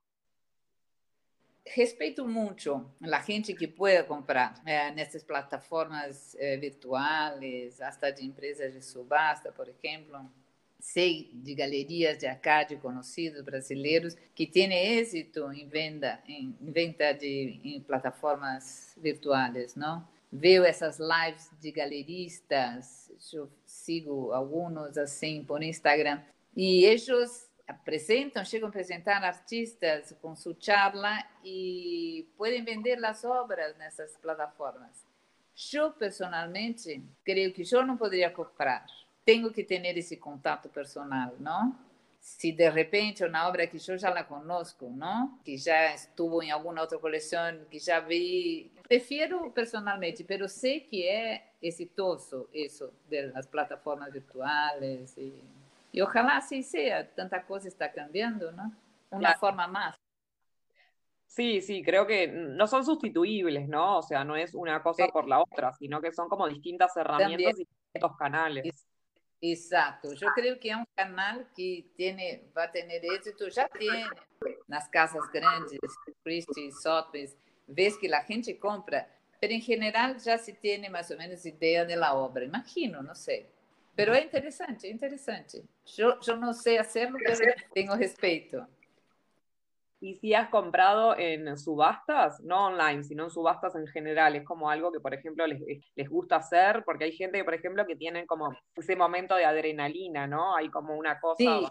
respeito 1.75 2.25
muito 2.27 2.93
a 3.01 3.19
gente 3.21 3.53
que 3.53 3.67
pode 3.67 4.01
comprar 4.03 4.61
é, 4.65 4.91
nessas 4.91 5.23
plataformas 5.23 6.35
é, 6.35 6.57
virtuais, 6.57 7.81
hasta 7.81 8.11
de 8.11 8.23
empresas 8.23 8.73
de 8.73 8.81
subasta, 8.81 9.51
por 9.51 9.67
exemplo. 9.67 10.31
Sei 10.79 11.29
de 11.33 11.55
galerias 11.55 12.17
de 12.17 12.27
arcade 12.27 12.77
conhecidos 12.77 13.41
brasileiros 13.43 14.15
que 14.35 14.45
têm 14.45 14.71
êxito 14.71 15.51
em 15.51 15.67
venda, 15.67 16.19
em, 16.27 16.55
em 16.61 16.71
venda 16.71 17.13
de 17.13 17.59
em 17.63 17.81
plataformas 17.81 18.95
virtuais, 18.97 19.75
não? 19.75 20.07
Veio 20.31 20.63
essas 20.63 20.99
lives 20.99 21.49
de 21.59 21.71
galeristas, 21.71 23.11
eu 23.33 23.49
sigo 23.65 24.31
alguns 24.33 24.97
assim 24.97 25.43
por 25.43 25.63
Instagram, 25.63 26.21
e 26.55 26.83
eles 26.83 27.49
apresentam, 27.67 28.45
chegam 28.45 28.67
a 28.67 28.69
apresentar 28.69 29.23
artistas 29.23 30.15
com 30.21 30.35
sua 30.35 30.55
charla 30.59 31.23
e 31.43 32.27
podem 32.37 32.63
vender 32.63 33.03
as 33.03 33.23
obras 33.23 33.77
nessas 33.77 34.15
plataformas. 34.17 35.05
Eu, 35.73 35.91
personalmente, 35.91 37.03
creio 37.25 37.51
que 37.51 37.63
eu 37.71 37.85
não 37.85 37.97
poderia 37.97 38.29
comprar. 38.29 38.85
Tenho 39.27 39.51
que 39.51 39.61
ter 39.61 39.83
esse 39.97 40.15
contato 40.15 40.69
personal, 40.69 41.35
não? 41.37 41.77
Se 42.17 42.49
de 42.49 42.69
repente 42.69 43.25
uma 43.25 43.45
obra 43.45 43.67
que 43.67 43.75
eu 43.75 43.97
já 43.97 44.09
la 44.09 44.23
conosco, 44.23 44.89
não? 44.89 45.37
Que 45.43 45.57
já 45.57 45.93
estuvo 45.93 46.41
em 46.41 46.49
alguma 46.49 46.79
outra 46.79 46.97
coleção, 46.97 47.59
que 47.69 47.77
já 47.77 47.99
vi 47.99 48.71
prefiro 48.87 49.51
personalmente, 49.51 50.23
pero 50.23 50.47
sei 50.47 50.79
que 50.79 51.05
é 51.05 51.51
exitoso 51.61 52.47
isso 52.53 52.89
das 53.09 53.45
plataformas 53.45 54.13
virtuais 54.13 55.17
e, 55.17 55.33
e 55.93 56.01
ojalá 56.01 56.37
assim 56.37 56.61
seja. 56.61 57.03
Tanta 57.03 57.41
coisa 57.41 57.67
está 57.67 57.89
cambiando, 57.89 58.53
¿no? 58.53 58.71
Uma 59.11 59.19
claro. 59.19 59.39
forma 59.39 59.67
mais. 59.67 59.95
Sí, 61.25 61.59
sí, 61.59 61.83
creo 61.83 62.07
que 62.07 62.27
no 62.27 62.65
son 62.65 62.85
sustituibles, 62.85 63.67
¿no? 63.67 63.97
O 63.97 64.01
sea, 64.01 64.23
no 64.23 64.37
es 64.37 64.53
una 64.53 64.81
cosa 64.81 65.03
sí. 65.03 65.11
por 65.11 65.27
la 65.27 65.41
otra, 65.41 65.73
sino 65.73 65.99
que 65.99 66.13
son 66.13 66.29
como 66.29 66.47
distintas 66.47 66.95
herramientas 66.95 67.55
También. 67.55 67.67
y 67.67 67.91
distintos 67.91 68.17
canales. 68.17 68.87
Exato, 69.41 70.07
eu 70.19 70.33
creio 70.33 70.57
que 70.57 70.69
é 70.69 70.75
um 70.75 70.85
canal 70.95 71.45
que 71.55 71.89
tiene, 71.95 72.41
vai 72.55 72.69
ter 72.71 72.87
êxito, 73.03 73.49
já 73.51 73.69
tem 73.69 74.09
nas 74.67 74.87
casas 74.87 75.27
grandes, 75.29 75.77
Christie, 76.23 76.71
Sotheby's, 76.71 77.37
ves 77.67 77.95
que 77.97 78.11
a 78.11 78.23
gente 78.23 78.53
compra, 78.55 79.07
mas 79.39 79.51
em 79.51 79.61
geral 79.61 80.17
já 80.17 80.37
se 80.39 80.53
tem 80.53 80.89
mais 80.89 81.11
ou 81.11 81.17
menos 81.17 81.45
ideia 81.45 81.85
da 81.85 82.15
obra, 82.15 82.45
imagino, 82.45 83.03
não 83.03 83.13
sei. 83.13 83.47
Mas 83.95 84.07
é 84.09 84.23
interessante, 84.23 84.87
é 84.87 84.91
interessante. 84.91 85.63
Eu, 85.97 86.19
eu 86.27 86.37
não 86.37 86.53
sei 86.53 86.77
hacerlo, 86.77 87.17
mas 87.23 87.39
tenho 87.73 87.93
respeito. 87.95 88.65
Y 89.99 90.15
si 90.15 90.33
has 90.35 90.49
comprado 90.49 91.17
en 91.17 91.57
subastas, 91.57 92.39
no 92.41 92.67
online, 92.67 93.03
sino 93.03 93.23
en 93.23 93.29
subastas 93.31 93.75
en 93.75 93.87
general, 93.87 94.35
es 94.35 94.43
como 94.43 94.69
algo 94.69 94.91
que, 94.91 94.99
por 94.99 95.13
ejemplo, 95.13 95.47
les, 95.47 95.59
les 95.95 96.09
gusta 96.09 96.35
hacer, 96.35 96.83
porque 96.85 97.05
hay 97.05 97.13
gente, 97.13 97.43
por 97.43 97.55
ejemplo, 97.55 97.85
que 97.85 97.95
tienen 97.95 98.27
como 98.27 98.55
ese 98.75 98.95
momento 98.95 99.35
de 99.35 99.45
adrenalina, 99.45 100.27
¿no? 100.27 100.55
Hay 100.55 100.69
como 100.69 100.95
una 100.95 101.19
cosa. 101.19 101.37
Sí, 101.37 101.67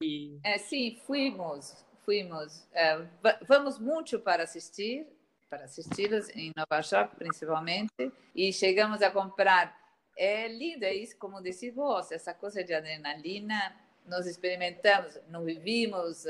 y... 0.00 0.40
eh, 0.44 0.58
sí 0.58 1.02
fuimos, 1.06 1.84
fuimos. 2.06 2.66
Eh, 2.74 3.06
vamos 3.46 3.78
mucho 3.78 4.24
para 4.24 4.44
asistir, 4.44 5.06
para 5.50 5.64
assisti-las 5.64 6.34
em 6.34 6.52
Nova 6.56 6.80
York, 6.80 7.16
principalmente, 7.16 8.12
e 8.34 8.50
chegamos 8.50 9.02
a 9.02 9.10
comprar. 9.10 9.76
É 10.16 10.48
lindo, 10.48 10.84
é 10.84 10.94
isso, 10.94 11.16
como 11.18 11.40
disse 11.42 11.70
você, 11.70 12.14
essa 12.14 12.34
coisa 12.34 12.64
de 12.64 12.74
adrenalina, 12.74 13.76
nós 14.06 14.26
experimentamos, 14.26 15.16
não 15.28 15.44
vivimos 15.44 16.24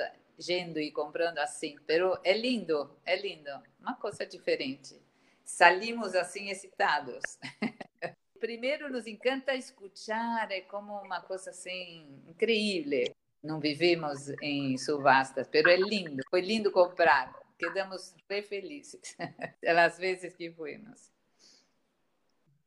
indo 0.46 0.78
e 0.78 0.90
comprando 0.92 1.38
assim, 1.38 1.76
mas 1.88 2.20
é 2.22 2.36
lindo, 2.36 2.94
é 3.04 3.16
lindo, 3.16 3.50
uma 3.80 3.94
coisa 3.94 4.26
diferente. 4.26 5.00
Salimos 5.44 6.14
assim 6.14 6.50
excitados. 6.50 7.22
Primeiro, 8.38 8.90
nos 8.92 9.06
encanta 9.06 9.54
escutar, 9.54 10.50
é 10.52 10.60
como 10.60 10.92
uma 11.00 11.20
coisa 11.22 11.50
assim 11.50 12.22
incrível. 12.28 13.14
Não 13.42 13.58
vivemos 13.58 14.28
em 14.42 14.76
subastas, 14.76 15.48
mas 15.52 15.64
é 15.64 15.76
lindo, 15.76 16.22
foi 16.30 16.40
lindo 16.42 16.70
comprar 16.70 17.32
quedamos 17.58 18.14
re 18.28 18.42
felices 18.42 19.16
las 19.62 19.98
veces 20.00 20.34
que 20.34 20.50
fuimos. 20.50 21.10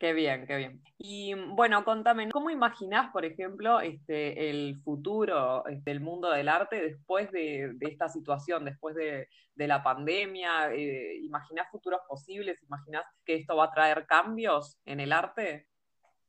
Qué 0.02 0.14
bien, 0.14 0.48
qué 0.48 0.56
bien. 0.56 0.82
Y 0.98 1.36
bueno, 1.36 1.86
contame, 1.86 2.28
¿cómo 2.32 2.50
imaginás, 2.50 3.12
por 3.12 3.24
ejemplo, 3.24 3.82
este, 3.82 4.50
el 4.50 4.82
futuro 4.84 5.64
este, 5.68 5.92
del 5.92 6.00
mundo 6.00 6.32
del 6.32 6.50
arte 6.50 6.82
después 6.82 7.32
de, 7.32 7.78
esta 7.82 8.10
situación, 8.10 8.66
después 8.66 8.96
de, 8.96 9.28
la 9.58 9.84
pandemia? 9.84 10.74
Eh, 10.74 11.18
¿Imaginás 11.22 11.70
futuros 11.70 12.02
posibles? 12.10 12.58
¿Imaginás 12.64 13.04
que 13.24 13.36
esto 13.36 13.56
va 13.56 13.66
a 13.66 13.72
traer 13.72 14.08
cambios 14.08 14.76
en 14.86 15.02
el 15.02 15.14
arte? 15.14 15.68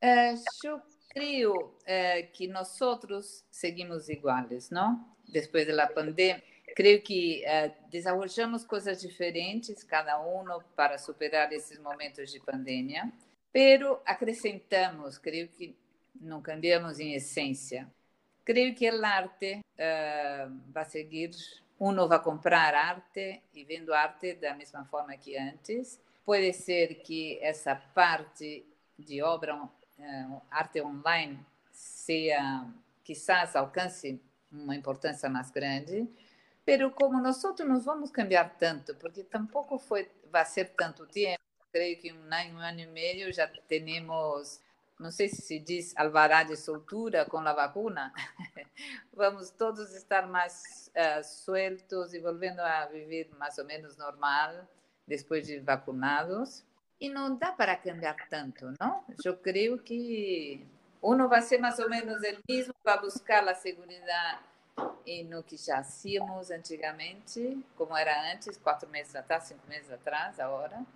Eh, 0.02 0.34
yo 0.62 0.82
creo 1.08 1.78
eh, 1.86 2.30
que 2.36 2.48
nosotros 2.48 3.46
seguimos 3.48 4.06
iguales, 4.10 4.70
¿no? 4.70 5.16
Después 5.24 5.66
de 5.66 5.72
la 5.72 5.88
pandemia. 5.88 6.44
Creo 6.76 7.02
que 7.02 7.72
desarrollamos 7.90 8.66
cosas 8.66 9.00
diferentes, 9.00 9.82
cada 9.82 10.18
uno, 10.18 10.58
para 10.74 10.98
superar 10.98 11.50
esses 11.54 11.80
momentos 11.80 12.30
de 12.30 12.40
pandemia. 12.40 13.10
Pero 13.52 14.00
acrescentamos, 14.06 15.18
creio 15.18 15.48
que 15.48 15.76
não 16.20 16.40
cambiamos 16.40 16.98
em 16.98 17.14
essência. 17.14 17.86
Creio 18.44 18.74
que 18.74 18.90
o 18.90 19.04
arte 19.04 19.60
uh, 19.60 20.60
vai 20.72 20.84
seguir, 20.84 21.30
uno 21.78 22.08
vai 22.08 22.22
comprar 22.22 22.74
arte 22.74 23.42
e 23.54 23.64
vendo 23.64 23.92
arte 23.92 24.34
da 24.34 24.54
mesma 24.54 24.84
forma 24.84 25.16
que 25.16 25.36
antes. 25.36 26.00
Pode 26.24 26.52
ser 26.52 27.02
que 27.02 27.38
essa 27.42 27.74
parte 27.76 28.64
de 28.98 29.22
obra, 29.22 29.54
uh, 29.54 30.42
arte 30.50 30.80
online, 30.80 31.38
seja, 31.70 32.66
quizás 33.04 33.54
alcance 33.54 34.20
uma 34.50 34.76
importância 34.76 35.28
mais 35.28 35.50
grande, 35.50 36.08
pero 36.64 36.90
como 36.92 37.20
nós 37.20 37.42
não 37.42 37.80
vamos 37.80 38.10
cambiar 38.10 38.56
tanto, 38.56 38.94
porque 38.96 39.24
tampouco 39.24 39.78
foi, 39.78 40.08
vai 40.30 40.44
ser 40.44 40.70
tanto 40.70 41.06
tempo, 41.06 41.41
creio 41.72 41.98
que 41.98 42.12
um 42.12 42.32
ano, 42.32 42.58
um 42.58 42.60
ano 42.60 42.80
e 42.80 42.86
meio 42.86 43.32
já 43.32 43.48
temos, 43.66 44.60
não 45.00 45.10
sei 45.10 45.28
se 45.28 45.40
se 45.40 45.58
diz 45.58 45.96
alvará 45.96 46.44
de 46.44 46.56
soltura 46.56 47.24
com 47.24 47.38
a 47.38 47.52
vacuna. 47.52 48.12
Vamos 49.12 49.50
todos 49.50 49.92
estar 49.94 50.26
mais 50.28 50.90
uh, 50.94 51.24
sueltos 51.24 52.12
e 52.12 52.20
voltando 52.20 52.60
a 52.60 52.86
viver 52.86 53.30
mais 53.38 53.56
ou 53.58 53.64
menos 53.64 53.96
normal 53.96 54.68
depois 55.08 55.46
de 55.46 55.58
vacunados. 55.60 56.62
E 57.00 57.08
não 57.08 57.34
dá 57.36 57.50
para 57.50 57.74
cambiar 57.74 58.16
tanto, 58.28 58.72
não? 58.78 59.04
Eu 59.24 59.36
creio 59.36 59.76
que 59.78 60.64
uno 61.00 61.28
vai 61.28 61.42
ser 61.42 61.58
mais 61.58 61.78
ou 61.80 61.90
menos 61.90 62.18
o 62.18 62.38
mesmo, 62.48 62.72
vai 62.84 63.00
buscar 63.00 63.46
a 63.48 63.54
segurança 63.54 64.38
e 65.04 65.24
no 65.24 65.42
que 65.42 65.56
já 65.56 65.78
hacíamos 65.78 66.50
antigamente, 66.52 67.58
como 67.76 67.96
era 67.96 68.32
antes, 68.32 68.56
quatro 68.56 68.88
meses 68.88 69.16
atrás, 69.16 69.44
cinco 69.44 69.66
meses 69.68 69.90
atrás, 69.90 70.38
agora 70.38 70.86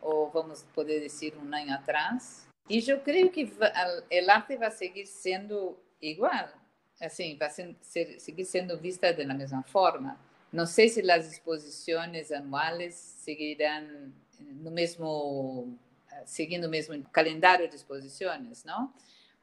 ou 0.00 0.30
vamos 0.30 0.62
poder 0.74 1.00
dizer 1.00 1.36
um 1.36 1.54
ano 1.54 1.74
atrás. 1.74 2.46
E 2.68 2.86
eu 2.88 3.00
creio 3.00 3.30
que 3.30 3.44
o 3.44 4.30
arte 4.30 4.56
vai 4.56 4.70
seguir 4.70 5.06
sendo 5.06 5.78
igual, 6.00 6.48
assim, 7.00 7.36
vai 7.36 7.50
ser, 7.50 7.76
seguir 8.20 8.44
sendo 8.44 8.76
vista 8.78 9.12
da 9.12 9.34
mesma 9.34 9.62
forma. 9.62 10.18
Não 10.52 10.66
sei 10.66 10.88
se 10.88 11.10
as 11.10 11.32
exposições 11.32 12.30
anuais 12.30 12.94
seguirão 12.94 14.12
no 14.40 14.70
mesmo 14.70 15.78
seguindo 16.24 16.66
o 16.66 16.70
mesmo 16.70 17.02
calendário 17.10 17.68
de 17.68 17.76
exposições, 17.76 18.64
não? 18.64 18.92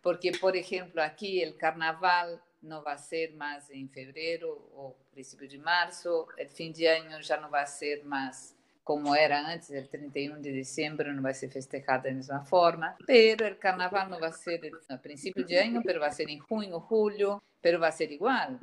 Porque, 0.02 0.32
por 0.32 0.56
exemplo, 0.56 1.02
aqui 1.02 1.46
o 1.48 1.54
carnaval 1.58 2.40
não 2.62 2.82
vai 2.82 2.98
ser 2.98 3.34
mais 3.36 3.70
em 3.70 3.88
fevereiro 3.88 4.50
ou 4.74 4.96
princípio 5.12 5.48
de 5.48 5.58
março, 5.58 6.10
o 6.10 6.50
fim 6.50 6.72
de 6.72 6.86
ano 6.86 7.22
já 7.22 7.40
não 7.40 7.50
vai 7.50 7.66
ser 7.66 8.04
mais 8.04 8.55
como 8.86 9.16
era 9.16 9.40
antes, 9.52 9.72
el 9.72 9.90
31 9.90 10.40
de 10.40 10.52
diciembre 10.52 11.12
no 11.12 11.22
vai 11.24 11.34
ser 11.34 11.50
festejado 11.50 12.04
da 12.04 12.12
mesma 12.12 12.46
forma, 12.46 12.96
pero 13.08 13.48
el 13.48 13.58
carnaval 13.58 14.08
não 14.08 14.20
vai 14.20 14.32
ser 14.32 14.62
a 14.88 14.98
princípio 14.98 15.44
de 15.44 15.56
ano, 15.56 15.82
pero 15.84 16.00
vai 16.00 16.12
ser 16.12 16.30
em 16.30 16.40
junho, 16.40 16.80
julho, 16.88 17.42
pero 17.60 17.80
vai 17.80 17.92
ser 17.92 18.12
igual. 18.12 18.60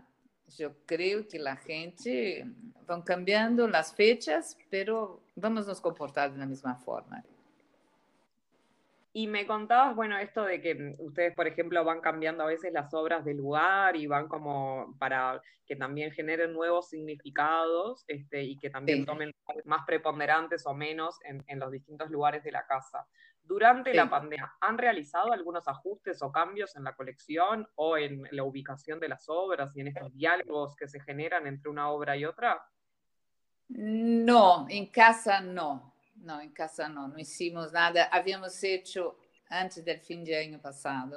Eu 0.57 0.73
creio 0.87 1.25
que 1.25 1.39
a 1.39 1.57
gente 1.67 2.47
vão 2.87 3.03
cambiando 3.03 3.65
as 3.75 3.91
fechas, 3.91 4.57
pero 4.71 5.21
vamos 5.37 5.67
nos 5.67 5.81
comportar 5.81 6.31
da 6.31 6.47
mesma 6.47 6.77
forma. 6.77 7.25
Y 9.15 9.27
me 9.27 9.47
contabas, 9.47 9.95
bueno, 9.95 10.17
esto 10.17 10.45
de 10.45 10.63
que 10.63 10.75
mm, 10.75 10.95
ustedes, 11.01 11.35
por 11.35 11.47
ejemplo, 11.47 11.85
van 11.85 12.01
cambiando 12.01 12.45
a 12.45 12.47
veces 12.47 12.73
las 12.73 12.93
obras 12.95 13.25
del 13.25 13.37
lugar 13.37 13.95
y 13.95 14.07
van 14.07 14.27
como 14.27 14.97
para 14.99 15.41
que 15.67 15.77
también 15.77 16.13
generen 16.13 16.53
nuevos 16.53 16.89
significados 16.89 18.05
este, 18.09 18.43
y 18.43 18.59
que 18.59 18.71
también 18.71 19.05
tomen 19.05 19.35
más 19.65 19.85
preponderantes 19.87 20.67
o 20.67 20.75
menos 20.75 21.19
en, 21.25 21.59
los 21.59 21.71
distintos 21.71 22.11
lugares 22.11 22.43
de 22.43 22.53
la 22.53 22.67
casa. 22.67 23.07
Durante 23.43 23.93
la 23.93 24.09
pandemia, 24.09 24.53
¿han 24.61 24.79
realizado 24.79 25.33
algunos 25.33 25.69
ajustes 25.69 26.23
o 26.23 26.33
cambios 26.33 26.75
en 26.77 26.85
la 26.85 26.95
colección 26.95 27.67
o 27.75 27.99
en 27.99 28.23
la 28.31 28.45
ubicación 28.45 28.99
de 28.99 29.09
las 29.09 29.29
obras 29.29 29.77
y 29.77 29.81
en 29.81 29.89
estos 29.89 30.13
diálogos 30.15 30.75
que 30.77 30.89
se 30.89 31.01
generan 31.01 31.47
entre 31.47 31.71
una 31.71 31.91
obra 31.91 32.17
y 32.17 32.25
otra? 32.25 32.63
No, 33.69 34.67
en 34.69 34.87
casa 34.87 35.41
no. 35.41 35.92
Não, 36.23 36.41
em 36.41 36.51
casa 36.51 36.89
não, 36.89 37.09
não 37.09 37.19
hicimos 37.19 37.73
nada. 37.73 38.09
Havíamos 38.11 38.59
feito 38.59 39.15
antes 39.51 39.83
do 39.83 39.99
fim 39.99 40.23
de 40.23 40.33
ano 40.33 40.59
passado 40.59 41.17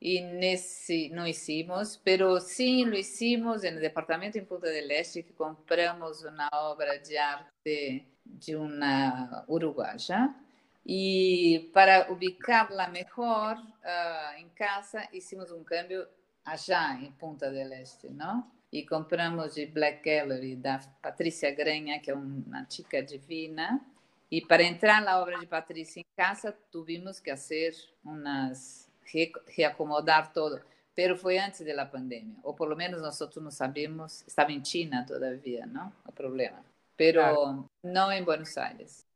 e 0.00 0.20
nesse 0.20 1.08
não 1.10 1.24
hicimos, 1.26 1.96
pero 1.96 2.40
sim 2.40 2.84
lo 2.84 2.96
hicimos 2.96 3.62
no 3.62 3.78
departamento 3.78 4.36
em 4.36 4.44
Punta 4.44 4.66
del 4.66 4.90
Este 4.90 5.22
que 5.22 5.32
compramos 5.32 6.24
uma 6.24 6.48
obra 6.52 6.98
de 6.98 7.16
arte 7.16 8.04
de 8.26 8.56
uma 8.56 9.44
uruguaia 9.48 10.34
e 10.84 11.70
para 11.72 12.10
ubicá-la 12.10 12.88
melhor 12.88 13.56
uh, 13.56 14.38
em 14.38 14.48
casa 14.48 15.08
hicimos 15.12 15.52
um 15.52 15.62
câmbio 15.62 16.04
allá 16.44 16.98
em 17.00 17.12
Punta 17.12 17.48
del 17.52 17.72
Este, 17.74 18.10
não? 18.10 18.50
E 18.72 18.84
compramos 18.84 19.54
de 19.54 19.66
Black 19.66 20.02
Gallery 20.02 20.56
da 20.56 20.80
Patrícia 21.00 21.54
Grenha, 21.54 22.00
que 22.00 22.10
é 22.10 22.14
uma 22.14 22.66
chica 22.68 23.02
divina, 23.02 23.80
e 24.32 24.40
para 24.40 24.62
entrar 24.62 25.02
na 25.02 25.20
obra 25.20 25.38
de 25.38 25.46
Patrícia 25.46 26.00
em 26.00 26.06
casa, 26.16 26.56
tivemos 26.72 27.20
que 27.20 27.30
fazer 27.30 27.74
umas 28.02 28.90
reacomodar 29.54 30.32
todo. 30.32 30.58
Pero 30.94 31.18
foi 31.18 31.36
antes 31.36 31.60
da 31.66 31.84
pandemia, 31.84 32.38
ou 32.42 32.54
pelo 32.54 32.74
menos 32.74 33.02
nós 33.02 33.18
não 33.36 33.50
sabemos, 33.50 34.24
estava 34.26 34.50
em 34.50 34.64
China 34.64 35.04
todavia, 35.06 35.66
não? 35.66 35.92
O 36.06 36.12
problema. 36.12 36.64
Pero 36.96 37.20
claro. 37.20 37.70
não 37.82 38.10
em 38.10 38.24
Buenos 38.24 38.56
Aires. 38.56 39.06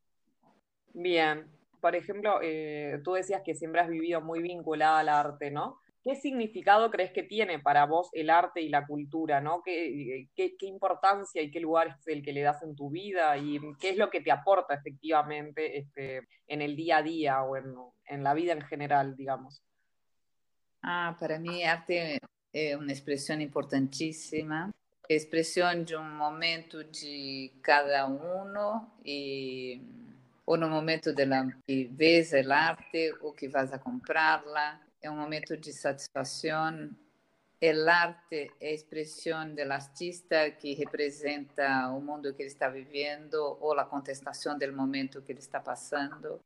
Bien. 0.92 1.46
Por 1.80 1.94
ejemplo, 1.94 2.40
eh, 2.42 3.00
tú 3.02 3.14
decías 3.14 3.40
que 3.42 3.54
siempre 3.54 3.80
has 3.80 3.88
vivido 3.88 4.20
muy 4.20 4.42
vinculada 4.42 4.98
al 4.98 5.08
arte, 5.08 5.50
¿no? 5.50 5.78
¿Qué 6.06 6.14
significado 6.14 6.88
crees 6.88 7.10
que 7.10 7.24
tiene 7.24 7.58
para 7.58 7.84
vos 7.84 8.10
el 8.12 8.30
arte 8.30 8.60
y 8.60 8.68
la 8.68 8.86
cultura? 8.86 9.40
¿no? 9.40 9.60
¿Qué, 9.64 10.28
qué, 10.36 10.54
importancia 10.60 11.42
y 11.42 11.50
qué 11.50 11.58
lugar 11.58 11.88
es 11.98 12.06
el 12.06 12.22
que 12.22 12.32
le 12.32 12.42
das 12.42 12.62
en 12.62 12.76
tu 12.76 12.90
vida? 12.90 13.36
¿Y 13.36 13.58
qué 13.80 13.90
es 13.90 13.96
lo 13.96 14.08
que 14.08 14.20
te 14.20 14.30
aporta 14.30 14.74
efectivamente 14.74 15.78
este, 15.78 16.28
en 16.46 16.62
el 16.62 16.76
día 16.76 16.98
a 16.98 17.02
día 17.02 17.42
o 17.42 17.56
en, 17.56 17.74
en 18.04 18.22
la 18.22 18.34
vida 18.34 18.52
en 18.52 18.62
general, 18.62 19.16
digamos? 19.16 19.64
Ah, 20.80 21.16
para 21.18 21.40
mí 21.40 21.64
arte 21.64 22.20
es 22.52 22.76
una 22.76 22.92
expresión 22.92 23.42
importantísima. 23.42 24.70
Expresión 25.08 25.84
de 25.84 25.96
un 25.96 26.16
momento 26.16 26.84
de 26.84 27.50
cada 27.60 28.06
uno 28.06 28.94
y 29.02 29.82
o 30.44 30.56
no 30.56 30.68
momento 30.68 31.12
de 31.12 31.26
la 31.26 31.48
que 31.66 31.88
ves 31.90 32.32
el 32.32 32.52
arte 32.52 33.10
o 33.20 33.34
que 33.34 33.48
vas 33.48 33.72
a 33.72 33.80
comprarla 33.80 34.85
é 35.06 35.10
um 35.10 35.16
momento 35.16 35.56
de 35.56 35.72
satisfação. 35.72 36.90
O 37.62 37.88
arte 37.88 38.52
é 38.60 38.68
a 38.68 38.72
expressão 38.72 39.54
do 39.54 39.72
artista 39.72 40.50
que 40.50 40.74
representa 40.74 41.88
o 41.90 42.00
mundo 42.00 42.34
que 42.34 42.42
ele 42.42 42.50
está 42.50 42.68
vivendo 42.68 43.56
ou 43.60 43.78
a 43.78 43.84
contestação 43.84 44.58
do 44.58 44.72
momento 44.72 45.22
que 45.22 45.32
ele 45.32 45.38
está 45.38 45.60
passando. 45.60 46.40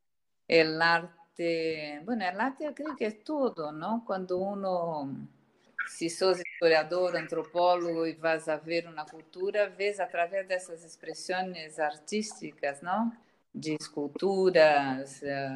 O 0.49 0.83
arte, 0.83 2.01
bueno, 2.05 2.23
o 2.23 2.41
arte 2.41 2.65
eu 2.65 2.75
creio 2.75 2.95
que 2.97 3.05
é 3.05 3.11
tudo, 3.11 3.73
não? 3.73 4.01
Quando 4.01 4.39
uno 4.41 5.27
se 5.89 6.09
sos 6.11 6.39
historiador, 6.39 7.17
antropólogo 7.17 8.07
e 8.07 8.13
vas 8.13 8.49
a 8.49 8.57
ver 8.57 8.87
uma 8.87 9.07
cultura, 9.07 9.71
vês 9.71 9.99
através 9.99 10.47
dessas 10.47 10.85
expressões 10.85 11.79
artísticas, 11.79 12.83
não? 12.83 13.11
De 13.53 13.75
esculturas, 13.81 15.23
eh, 15.23 15.49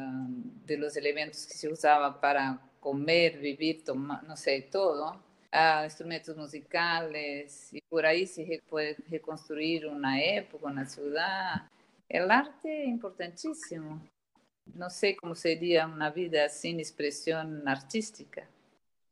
de 0.65 0.75
los 0.75 0.97
elementos 0.97 1.45
que 1.45 1.55
se 1.55 1.67
usava 1.69 2.11
para 2.11 2.59
comer, 2.85 3.39
vivir, 3.39 3.83
tomar, 3.83 4.23
no 4.25 4.37
sé, 4.37 4.61
todo, 4.71 5.19
a 5.51 5.85
instrumentos 5.85 6.37
musicales 6.37 7.73
y 7.73 7.81
por 7.81 8.05
ahí 8.05 8.27
se 8.27 8.61
puede 8.69 8.95
reconstruir 9.09 9.87
una 9.87 10.21
época, 10.23 10.67
una 10.67 10.85
ciudad. 10.85 11.67
El 12.07 12.29
arte 12.29 12.83
es 12.83 12.87
importantísimo. 12.87 14.07
No 14.75 14.91
sé 14.91 15.15
cómo 15.15 15.33
sería 15.33 15.87
una 15.87 16.11
vida 16.11 16.47
sin 16.47 16.79
expresión 16.79 17.67
artística. 17.67 18.47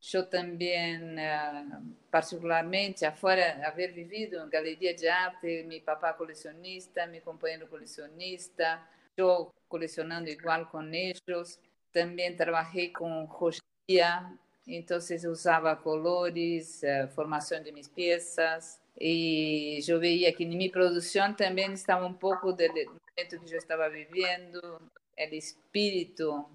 Yo 0.00 0.28
también, 0.28 1.18
eh, 1.18 1.64
particularmente, 2.10 3.06
afuera, 3.06 3.60
haber 3.66 3.92
vivido 3.92 4.40
en 4.40 4.50
galería 4.50 4.94
de 4.94 5.10
arte, 5.10 5.64
mi 5.64 5.80
papá 5.80 6.16
coleccionista, 6.16 7.08
mi 7.08 7.20
compañero 7.20 7.68
coleccionista, 7.68 8.88
yo 9.16 9.50
coleccionando 9.66 10.30
igual 10.30 10.68
con 10.68 10.94
ellos. 10.94 11.58
También 11.94 12.36
trabajé 12.36 12.92
con 12.92 13.28
joyería, 13.28 14.36
entonces 14.66 15.24
usaba 15.24 15.80
colores, 15.80 16.82
eh, 16.82 17.06
formación 17.14 17.62
de 17.62 17.70
mis 17.72 17.88
piezas. 17.88 18.80
Y 18.98 19.80
yo 19.82 20.00
veía 20.00 20.34
que 20.34 20.42
en 20.42 20.58
mi 20.58 20.68
producción 20.68 21.36
también 21.36 21.72
estaba 21.72 22.04
un 22.04 22.18
poco 22.18 22.52
del 22.52 22.72
momento 22.86 23.40
que 23.40 23.46
yo 23.48 23.58
estaba 23.58 23.88
viviendo, 23.88 24.80
el 25.16 25.34
espíritu 25.34 26.46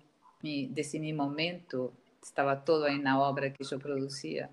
de 0.42 0.82
ese 0.82 1.00
mi 1.00 1.14
momento, 1.14 1.94
estaba 2.22 2.66
todo 2.66 2.88
en 2.88 3.06
la 3.06 3.20
obra 3.20 3.54
que 3.54 3.64
yo 3.64 3.80
producía. 3.80 4.50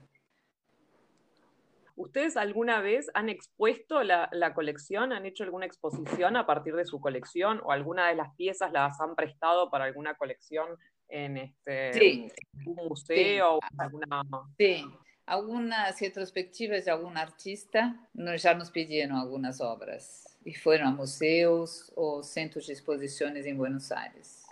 ¿Ustedes 1.97 2.37
alguna 2.37 2.81
vez 2.81 3.11
han 3.15 3.31
expuesto 3.31 4.03
la, 4.03 4.53
colección? 4.55 5.13
¿Han 5.13 5.25
hecho 5.25 5.45
alguna 5.45 5.65
exposición 5.65 6.37
a 6.37 6.47
partir 6.47 6.77
de 6.77 6.85
su 6.85 7.01
colección 7.01 7.61
o 7.65 7.73
alguna 7.73 8.09
de 8.09 8.15
las 8.15 8.35
piezas 8.37 8.71
las 8.71 9.01
han 9.01 9.17
prestado 9.17 9.71
para 9.71 9.87
alguna 9.87 10.15
colección 10.15 10.77
en 11.09 11.39
este 11.39 12.31
un 12.67 12.89
museo? 12.89 13.59
Sí. 13.63 13.77
Alguna... 13.79 14.23
sí, 14.59 14.85
algunas 15.25 15.99
retrospectivas 15.99 16.85
de 16.85 16.91
algún 16.91 17.17
artista 17.17 18.09
ya 18.15 18.55
nos 18.55 18.71
pidieron 18.71 19.17
algunas 19.17 19.61
obras 19.63 20.39
y 20.45 20.55
fueron 20.55 20.89
a 20.89 20.91
museos 20.93 21.93
o 21.97 22.23
centros 22.23 22.69
de 22.69 22.75
exposiciones 22.75 23.47
en 23.47 23.57
Buenos 23.57 23.91
Aires. 23.91 24.46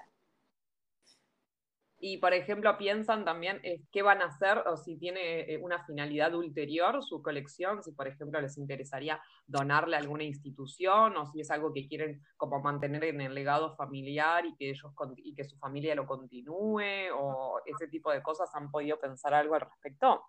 Y, 2.06 2.18
por 2.18 2.34
ejemplo, 2.34 2.76
piensan 2.76 3.24
también 3.24 3.60
eh, 3.62 3.80
qué 3.90 4.02
van 4.02 4.20
a 4.20 4.26
hacer 4.26 4.58
o 4.66 4.76
si 4.76 4.98
tiene 4.98 5.50
eh, 5.50 5.56
una 5.56 5.86
finalidad 5.86 6.34
ulterior 6.34 7.02
su 7.02 7.22
colección, 7.22 7.82
si, 7.82 7.92
por 7.92 8.06
ejemplo, 8.06 8.38
les 8.42 8.58
interesaría 8.58 9.18
donarle 9.46 9.96
a 9.96 10.00
alguna 10.00 10.22
institución 10.22 11.16
o 11.16 11.24
si 11.24 11.40
es 11.40 11.50
algo 11.50 11.72
que 11.72 11.88
quieren 11.88 12.20
como 12.36 12.60
mantener 12.60 13.04
en 13.04 13.22
el 13.22 13.34
legado 13.34 13.74
familiar 13.74 14.44
y 14.44 14.54
que 14.56 14.68
ellos 14.68 14.92
y 15.16 15.34
que 15.34 15.44
su 15.44 15.56
familia 15.56 15.94
lo 15.94 16.06
continúe 16.06 17.08
o 17.18 17.62
ese 17.64 17.88
tipo 17.88 18.12
de 18.12 18.22
cosas. 18.22 18.54
¿Han 18.54 18.70
podido 18.70 19.00
pensar 19.00 19.32
algo 19.32 19.54
al 19.54 19.62
respecto? 19.62 20.24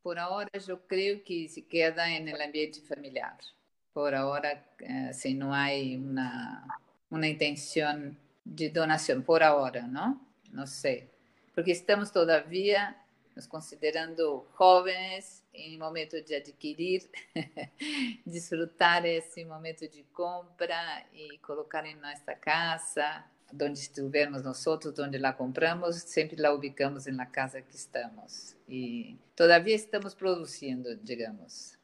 Por 0.00 0.18
ahora 0.18 0.48
yo 0.58 0.86
creo 0.86 1.22
que 1.22 1.50
se 1.50 1.66
queda 1.68 2.16
en 2.16 2.28
el 2.28 2.40
ambiente 2.40 2.80
familiar. 2.80 3.36
Por 3.92 4.14
ahora, 4.14 4.64
eh, 4.78 5.12
si 5.12 5.34
no 5.34 5.52
hay 5.52 5.98
una, 5.98 6.66
una 7.10 7.28
intención 7.28 8.16
de 8.42 8.70
donación, 8.70 9.22
por 9.22 9.42
ahora, 9.42 9.82
¿no? 9.82 10.27
Não 10.52 10.66
sei. 10.66 11.10
Porque 11.54 11.70
estamos 11.70 12.10
todavia 12.10 12.94
nos 13.38 13.46
considerando 13.46 14.44
jovens 14.58 15.44
em 15.54 15.78
momento 15.78 16.20
de 16.20 16.34
adquirir, 16.34 17.08
desfrutar 18.26 19.06
esse 19.06 19.44
momento 19.44 19.88
de 19.88 20.02
compra 20.12 21.04
e 21.12 21.38
colocar 21.38 21.86
em 21.86 21.94
nossa 21.94 22.34
casa, 22.34 23.24
onde 23.52 23.78
estivermos 23.78 24.42
nós 24.42 24.66
outros, 24.66 24.98
onde 24.98 25.18
lá 25.18 25.32
compramos, 25.32 25.96
sempre 25.96 26.40
lá 26.40 26.52
ubicamos 26.52 27.06
na 27.06 27.26
casa 27.26 27.62
que 27.62 27.76
estamos. 27.76 28.56
E 28.68 29.16
todavia 29.36 29.74
estamos 29.74 30.14
produzindo, 30.14 30.96
digamos. 30.96 31.77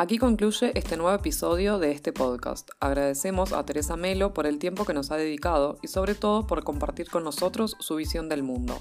Aquí 0.00 0.16
concluye 0.16 0.70
este 0.78 0.96
nuevo 0.96 1.12
episodio 1.12 1.80
de 1.80 1.90
este 1.90 2.12
podcast. 2.12 2.70
Agradecemos 2.78 3.52
a 3.52 3.66
Teresa 3.66 3.96
Melo 3.96 4.32
por 4.32 4.46
el 4.46 4.60
tiempo 4.60 4.84
que 4.84 4.94
nos 4.94 5.10
ha 5.10 5.16
dedicado 5.16 5.76
y 5.82 5.88
sobre 5.88 6.14
todo 6.14 6.46
por 6.46 6.62
compartir 6.62 7.10
con 7.10 7.24
nosotros 7.24 7.74
su 7.80 7.96
visión 7.96 8.28
del 8.28 8.44
mundo. 8.44 8.80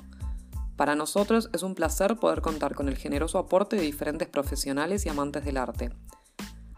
Para 0.75 0.93
nosotros 0.93 1.49
es 1.53 1.63
un 1.63 1.73
placer 1.73 2.17
poder 2.17 2.41
contar 2.41 2.75
con 2.75 2.87
el 2.87 2.97
generoso 2.97 3.39
aporte 3.39 3.77
de 3.77 3.81
diferentes 3.81 4.27
profesionales 4.27 5.07
y 5.07 5.09
amantes 5.09 5.43
del 5.43 5.57
arte. 5.57 5.89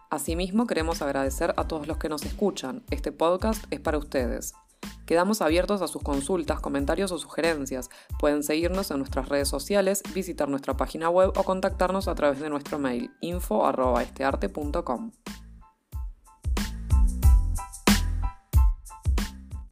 Asimismo, 0.10 0.68
queremos 0.68 1.02
agradecer 1.02 1.54
a 1.58 1.68
todos 1.68 1.86
los 1.86 1.98
que 1.98 2.08
nos 2.08 2.24
escuchan. 2.24 2.86
Este 2.92 3.12
podcast 3.12 3.66
es 3.72 3.82
para 3.82 3.98
ustedes. 3.98 4.54
Quedamos 5.10 5.42
abiertos 5.42 5.82
a 5.82 5.88
sus 5.88 6.04
consultas, 6.04 6.60
comentarios 6.60 7.12
o 7.12 7.18
sugerencias. 7.18 7.90
Pueden 8.20 8.44
seguirnos 8.44 8.92
en 8.92 9.00
nuestras 9.00 9.28
redes 9.28 9.48
sociales, 9.48 10.04
visitar 10.14 10.48
nuestra 10.48 10.78
página 10.78 11.10
web 11.10 11.32
o 11.36 11.44
contactarnos 11.44 12.08
a 12.08 12.14
través 12.14 12.40
de 12.40 12.48
nuestro 12.48 12.78
mail 12.78 13.10
info.estearte.com. 13.20 15.12